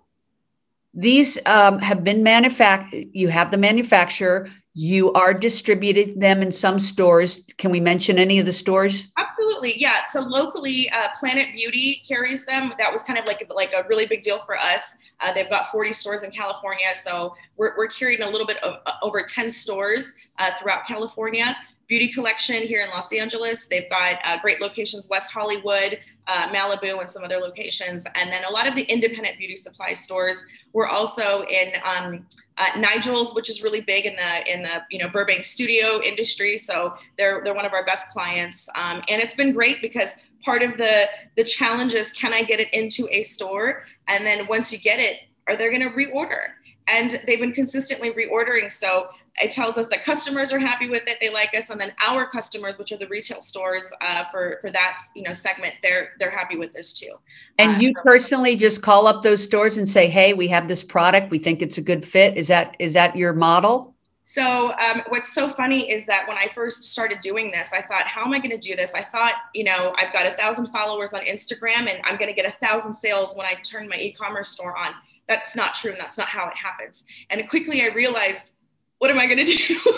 these 0.95 1.39
um, 1.47 1.79
have 1.79 2.05
been 2.05 2.23
manufactured 2.23 3.05
you 3.13 3.29
have 3.29 3.51
the 3.51 3.59
manufacturer 3.59 4.49
you 4.79 5.11
are 5.15 5.33
distributing 5.33 6.19
them 6.19 6.43
in 6.43 6.53
some 6.53 6.79
stores. 6.79 7.43
Can 7.57 7.71
we 7.71 7.81
mention 7.81 8.19
any 8.19 8.39
of 8.39 8.45
the 8.45 8.53
stores? 8.53 9.11
Absolutely 9.17 9.81
yeah. 9.81 10.03
So 10.05 10.21
locally 10.21 10.91
uh, 10.91 11.09
planet 11.19 11.55
beauty 11.55 12.03
carries 12.07 12.45
them. 12.45 12.75
That 12.79 12.93
was 12.93 13.03
kind 13.03 13.19
of 13.19 13.25
like 13.25 13.51
like 13.55 13.73
a 13.73 13.87
really 13.89 14.05
big 14.05 14.21
deal 14.23 14.39
for 14.39 14.57
us. 14.59 14.97
Uh, 15.21 15.33
they've 15.33 15.49
got 15.49 15.67
40 15.73 15.95
stores 15.95 16.25
in 16.25 16.31
california 16.31 16.89
so 16.93 17.35
we're, 17.57 17.75
we're 17.79 17.89
carrying 17.89 18.21
a 18.21 18.29
little 18.29 18.47
bit 18.47 18.63
of 18.63 18.81
uh, 18.85 18.93
over 19.03 19.23
10 19.23 19.49
stores 19.49 20.13
uh, 20.39 20.51
throughout 20.61 20.87
california 20.87 21.57
beauty 21.89 22.09
collection 22.09 22.63
here 22.63 22.83
in 22.83 22.91
Los 22.91 23.13
Angeles. 23.13 23.67
They've 23.67 23.89
got 23.89 24.19
uh, 24.25 24.39
great 24.41 24.61
locations, 24.61 25.09
West 25.09 25.33
Hollywood, 25.33 25.99
uh, 26.27 26.49
Malibu, 26.49 27.01
and 27.01 27.11
some 27.11 27.23
other 27.23 27.39
locations. 27.39 28.05
And 28.15 28.33
then 28.33 28.45
a 28.45 28.51
lot 28.51 28.67
of 28.67 28.75
the 28.75 28.83
independent 28.83 29.39
beauty 29.39 29.57
supply 29.57 29.93
stores. 29.93 30.45
We're 30.73 30.89
also 30.89 31.45
in 31.45 31.73
um, 31.85 32.27
uh, 32.59 32.79
Nigel's, 32.79 33.35
which 33.35 33.49
is 33.49 33.63
really 33.63 33.81
big 33.81 34.07
in 34.07 34.17
the 34.17 34.53
in 34.53 34.63
the 34.63 34.83
you 34.91 34.99
know 34.99 35.09
Burbank 35.09 35.45
studio 35.45 36.01
industry. 36.03 36.57
So 36.57 36.95
they're 37.17 37.43
they're 37.45 37.55
one 37.55 37.67
of 37.67 37.73
our 37.73 37.85
best 37.85 38.09
clients, 38.09 38.69
um, 38.75 39.03
and 39.09 39.23
it's 39.23 39.35
been 39.35 39.53
great 39.53 39.81
because 39.81 40.11
part 40.45 40.63
of 40.63 40.77
the 40.77 41.09
the 41.37 41.45
challenge 41.45 41.95
is 41.95 42.13
can 42.13 42.33
I 42.33 42.43
get 42.43 42.61
it 42.61 42.73
into 42.73 43.09
a 43.11 43.23
store, 43.23 43.85
and 44.09 44.27
then 44.27 44.47
once 44.47 44.73
you 44.73 44.79
get 44.79 44.99
it, 44.99 45.21
are 45.47 45.57
they 45.57 45.69
going 45.69 45.83
to 45.83 45.91
reorder? 45.91 46.56
And 46.89 47.21
they've 47.27 47.41
been 47.41 47.53
consistently 47.53 48.13
reordering. 48.13 48.71
So 48.71 49.09
it 49.43 49.51
tells 49.51 49.77
us 49.77 49.87
that 49.89 50.03
customers 50.03 50.53
are 50.53 50.59
happy 50.59 50.89
with 50.89 51.07
it, 51.07 51.19
they 51.21 51.31
like 51.31 51.55
us, 51.55 51.71
and 51.71 51.81
then 51.81 51.93
our 52.07 52.27
customers, 52.27 52.79
which 52.79 52.93
are 52.93 52.97
the 52.97 53.09
retail 53.09 53.43
stores 53.43 53.91
uh, 54.01 54.25
for 54.31 54.59
for 54.61 54.71
that 54.71 54.99
you 55.15 55.23
know 55.23 55.33
segment, 55.33 55.75
they're 55.83 56.11
they're 56.19 56.31
happy 56.31 56.57
with 56.57 56.73
this 56.73 56.93
too. 56.93 57.13
And 57.59 57.77
uh, 57.77 57.79
you 57.79 57.93
so- 57.97 58.03
personally 58.03 58.57
just 58.57 58.83
call 58.83 59.07
up 59.07 59.23
those 59.23 59.43
stores 59.43 59.79
and 59.79 59.89
say, 59.89 60.09
"Hey, 60.09 60.33
we 60.33 60.49
have 60.49 60.69
this 60.69 60.83
product. 60.83 61.31
We 61.31 61.39
think 61.39 61.63
it's 61.63 61.79
a 61.79 61.83
good 61.83 62.05
fit." 62.05 62.37
Is 62.37 62.49
that 62.49 62.77
is 62.79 62.95
that 62.95 63.17
your 63.17 63.33
model? 63.33 63.95
So 64.29 64.73
um, 64.81 65.03
what's 65.11 65.33
so 65.33 65.49
funny 65.49 65.89
is 65.89 66.05
that 66.07 66.27
when 66.27 66.37
I 66.37 66.49
first 66.49 66.83
started 66.83 67.21
doing 67.21 67.53
this, 67.53 67.69
I 67.73 67.81
thought, 67.81 68.09
how 68.09 68.25
am 68.25 68.33
I 68.33 68.41
going 68.41 68.51
to 68.51 68.59
do 68.59 68.75
this? 68.75 68.93
I 68.93 69.01
thought, 69.01 69.35
you 69.55 69.63
know, 69.63 69.95
I've 69.99 70.13
got 70.13 70.27
a 70.27 70.33
thousand 70.33 70.67
followers 70.67 71.15
on 71.15 71.21
Instagram, 71.21 71.89
and 71.89 72.01
I'm 72.03 72.17
going 72.17 72.27
to 72.27 72.35
get 72.35 72.45
a 72.45 72.51
thousand 72.51 72.93
sales 72.93 73.37
when 73.37 73.47
I 73.47 73.55
turn 73.63 73.89
my 73.89 73.95
e-commerce 73.95 74.49
store 74.49 74.77
on 74.77 74.95
that's 75.29 75.57
not 75.57 75.75
true 75.75 75.93
and 75.93 76.01
that's 76.01 76.19
not 76.19 76.29
how 76.29 76.49
it 76.49 76.57
happens. 76.57 77.05
And 77.31 77.49
quickly 77.49 77.83
i 77.83 77.87
realized 77.87 78.53
what 78.99 79.11
am 79.11 79.19
i 79.19 79.27
going 79.27 79.45
to 79.45 79.45
do? 79.45 79.77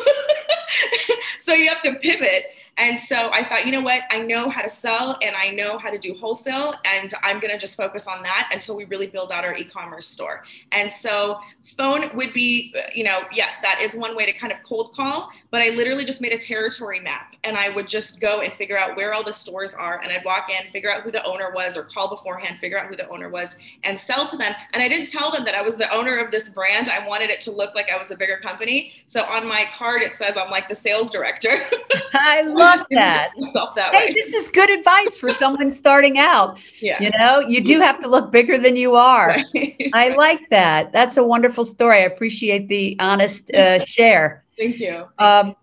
So 1.39 1.55
you 1.55 1.69
have 1.71 1.81
to 1.83 1.95
pivot 1.95 2.53
And 2.79 2.99
so 2.99 3.31
I 3.33 3.43
thought, 3.43 3.67
you 3.67 3.73
know 3.73 3.81
what? 3.81 4.03
I 4.11 4.21
know 4.21 4.49
how 4.49 4.63
to 4.63 4.71
sell 4.71 5.19
and 5.23 5.35
I 5.37 5.51
know 5.51 5.79
how 5.79 5.91
to 5.91 5.99
do 5.99 6.15
wholesale, 6.15 6.75
and 6.85 7.13
I'm 7.23 7.41
going 7.41 7.53
to 7.53 7.59
just 7.59 7.77
focus 7.77 8.07
on 8.07 8.23
that 8.23 8.51
until 8.53 8.77
we 8.77 8.85
really 8.85 9.09
build 9.09 9.33
out 9.33 9.45
our 9.45 9.55
e 9.57 9.65
commerce 9.65 10.07
store. 10.07 10.45
And 10.73 10.91
so, 10.91 11.41
phone 11.77 12.11
would 12.15 12.33
be, 12.33 12.75
you 12.95 13.05
know, 13.05 13.21
yes, 13.33 13.59
that 13.59 13.81
is 13.83 13.95
one 13.95 14.17
way 14.17 14.25
to 14.25 14.33
kind 14.33 14.53
of 14.53 14.63
cold 14.63 14.91
call, 14.95 15.31
but 15.51 15.63
I 15.63 15.71
literally 15.71 16.05
just 16.05 16.21
made 16.21 16.33
a 16.33 16.39
territory 16.39 17.01
map 17.01 17.35
and 17.45 17.57
I 17.57 17.71
would 17.71 17.89
just 17.89 18.21
go 18.21 18.41
and 18.41 18.53
figure 18.53 18.79
out 18.79 18.97
where 18.97 19.15
all 19.15 19.23
the 19.23 19.33
stores 19.33 19.75
are. 19.75 20.01
And 20.03 20.13
I'd 20.13 20.25
walk 20.25 20.51
in, 20.51 20.71
figure 20.71 20.93
out 20.93 21.03
who 21.03 21.11
the 21.11 21.25
owner 21.25 21.51
was, 21.55 21.77
or 21.77 21.85
call 21.85 22.09
beforehand, 22.09 22.59
figure 22.59 22.79
out 22.79 22.87
who 22.89 22.97
the 22.97 23.09
owner 23.09 23.29
was, 23.29 23.57
and 23.85 23.99
sell 23.99 24.27
to 24.29 24.37
them. 24.37 24.55
And 24.75 24.83
I 24.83 24.89
didn't 24.89 25.11
tell 25.11 25.31
them 25.31 25.45
that 25.45 25.55
I 25.55 25.63
was 25.63 25.77
the 25.77 25.93
owner 25.95 26.19
of 26.19 26.31
this 26.31 26.49
brand. 26.49 26.89
I 26.89 27.07
wanted 27.07 27.31
it 27.31 27.41
to 27.43 27.51
look 27.51 27.75
like 27.75 27.91
I 27.91 27.97
was 27.97 28.11
a 28.11 28.17
bigger 28.17 28.39
company. 28.39 28.93
So 29.07 29.25
on 29.25 29.47
my 29.47 29.67
card, 29.75 30.03
it 30.03 30.15
says 30.15 30.37
I'm 30.37 30.51
like 30.51 30.69
the 30.69 30.75
sales 30.75 31.11
director. 31.11 31.49
I 32.13 32.43
love 32.43 32.68
that. 32.91 33.31
that 33.77 33.95
hey, 33.95 34.07
way. 34.07 34.13
this 34.15 34.35
is 34.35 34.49
good 34.49 34.71
advice 34.71 35.19
for 35.19 35.31
someone 35.31 35.71
starting 35.71 36.19
out. 36.19 36.59
Yeah. 36.81 37.03
You 37.03 37.11
know, 37.19 37.41
you 37.41 37.61
do 37.61 37.81
have 37.81 37.99
to 38.01 38.09
look 38.09 38.31
bigger 38.31 38.57
than 38.57 38.77
you 38.77 38.95
are. 38.95 39.29
Right. 39.55 39.91
I 39.95 40.15
like 40.17 40.49
that. 40.51 40.93
That's 40.93 41.17
a 41.17 41.25
wonderful 41.25 41.65
story. 41.65 41.97
I 41.97 42.01
appreciate 42.03 42.69
the 42.69 42.97
honest 43.01 43.51
uh, 43.51 43.85
share. 43.85 44.45
Thank 44.57 44.79
you. 44.79 45.07
Um, 45.19 45.57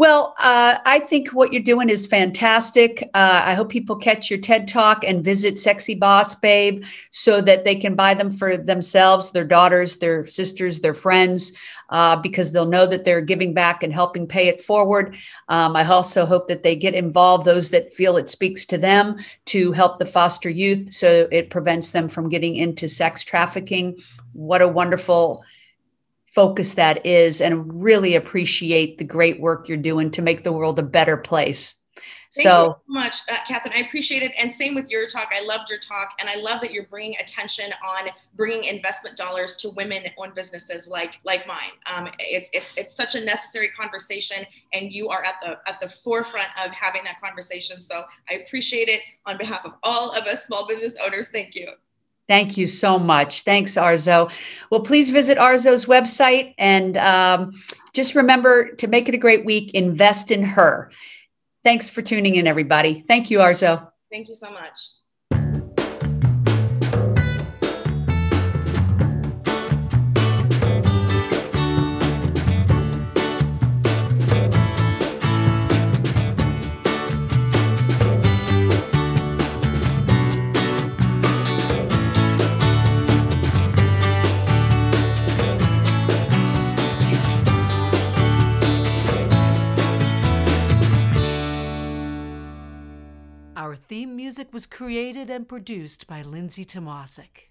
well, 0.00 0.34
uh, 0.38 0.78
I 0.86 0.98
think 0.98 1.34
what 1.34 1.52
you're 1.52 1.62
doing 1.62 1.90
is 1.90 2.06
fantastic. 2.06 3.02
Uh, 3.12 3.42
I 3.44 3.52
hope 3.52 3.68
people 3.68 3.96
catch 3.96 4.30
your 4.30 4.38
TED 4.38 4.66
Talk 4.66 5.04
and 5.06 5.22
visit 5.22 5.58
Sexy 5.58 5.94
Boss 5.94 6.34
Babe 6.34 6.86
so 7.10 7.42
that 7.42 7.64
they 7.64 7.74
can 7.74 7.94
buy 7.96 8.14
them 8.14 8.30
for 8.30 8.56
themselves, 8.56 9.30
their 9.30 9.44
daughters, 9.44 9.98
their 9.98 10.24
sisters, 10.24 10.78
their 10.78 10.94
friends, 10.94 11.52
uh, 11.90 12.16
because 12.16 12.50
they'll 12.50 12.64
know 12.64 12.86
that 12.86 13.04
they're 13.04 13.20
giving 13.20 13.52
back 13.52 13.82
and 13.82 13.92
helping 13.92 14.26
pay 14.26 14.48
it 14.48 14.62
forward. 14.62 15.16
Um, 15.50 15.76
I 15.76 15.84
also 15.84 16.24
hope 16.24 16.46
that 16.46 16.62
they 16.62 16.76
get 16.76 16.94
involved, 16.94 17.44
those 17.44 17.68
that 17.68 17.92
feel 17.92 18.16
it 18.16 18.30
speaks 18.30 18.64
to 18.66 18.78
them, 18.78 19.18
to 19.46 19.70
help 19.72 19.98
the 19.98 20.06
foster 20.06 20.48
youth 20.48 20.94
so 20.94 21.28
it 21.30 21.50
prevents 21.50 21.90
them 21.90 22.08
from 22.08 22.30
getting 22.30 22.56
into 22.56 22.88
sex 22.88 23.22
trafficking. 23.22 23.98
What 24.32 24.62
a 24.62 24.68
wonderful 24.68 25.44
focus 26.30 26.74
that 26.74 27.04
is 27.04 27.40
and 27.40 27.82
really 27.82 28.14
appreciate 28.14 28.98
the 28.98 29.04
great 29.04 29.40
work 29.40 29.68
you're 29.68 29.76
doing 29.76 30.10
to 30.12 30.22
make 30.22 30.44
the 30.44 30.52
world 30.52 30.78
a 30.78 30.82
better 30.82 31.16
place. 31.16 31.76
Thank 32.32 32.46
so, 32.46 32.62
you 32.62 32.66
so 32.68 32.76
much, 32.86 33.14
uh, 33.28 33.38
Catherine. 33.48 33.74
I 33.76 33.80
appreciate 33.80 34.22
it. 34.22 34.30
And 34.38 34.52
same 34.52 34.76
with 34.76 34.88
your 34.88 35.08
talk. 35.08 35.30
I 35.36 35.44
loved 35.44 35.68
your 35.68 35.80
talk. 35.80 36.10
And 36.20 36.28
I 36.28 36.36
love 36.36 36.60
that 36.60 36.72
you're 36.72 36.86
bringing 36.86 37.16
attention 37.18 37.72
on 37.84 38.10
bringing 38.36 38.64
investment 38.64 39.16
dollars 39.16 39.56
to 39.56 39.70
women 39.70 40.04
owned 40.16 40.36
businesses 40.36 40.86
like, 40.86 41.18
like 41.24 41.48
mine. 41.48 41.72
Um, 41.92 42.08
it's, 42.20 42.48
it's, 42.52 42.72
it's 42.76 42.94
such 42.94 43.16
a 43.16 43.24
necessary 43.24 43.70
conversation 43.70 44.46
and 44.72 44.92
you 44.92 45.08
are 45.08 45.24
at 45.24 45.36
the, 45.42 45.58
at 45.66 45.80
the 45.80 45.88
forefront 45.88 46.48
of 46.64 46.70
having 46.70 47.02
that 47.02 47.20
conversation. 47.20 47.82
So 47.82 48.04
I 48.30 48.34
appreciate 48.34 48.88
it 48.88 49.00
on 49.26 49.36
behalf 49.36 49.62
of 49.64 49.72
all 49.82 50.12
of 50.12 50.26
us 50.26 50.46
small 50.46 50.68
business 50.68 50.96
owners. 51.04 51.30
Thank 51.30 51.56
you. 51.56 51.70
Thank 52.30 52.56
you 52.56 52.68
so 52.68 52.96
much. 52.96 53.42
Thanks, 53.42 53.74
Arzo. 53.74 54.30
Well, 54.70 54.82
please 54.82 55.10
visit 55.10 55.36
Arzo's 55.36 55.86
website 55.86 56.54
and 56.58 56.96
um, 56.96 57.60
just 57.92 58.14
remember 58.14 58.72
to 58.76 58.86
make 58.86 59.08
it 59.08 59.16
a 59.16 59.18
great 59.18 59.44
week, 59.44 59.74
invest 59.74 60.30
in 60.30 60.44
her. 60.44 60.92
Thanks 61.64 61.88
for 61.88 62.02
tuning 62.02 62.36
in, 62.36 62.46
everybody. 62.46 63.04
Thank 63.08 63.32
you, 63.32 63.40
Arzo. 63.40 63.90
Thank 64.12 64.28
you 64.28 64.34
so 64.34 64.48
much. 64.52 64.92
Music 94.30 94.54
was 94.54 94.64
created 94.64 95.28
and 95.28 95.48
produced 95.48 96.06
by 96.06 96.22
Lindsay 96.22 96.64
Tomasic. 96.64 97.48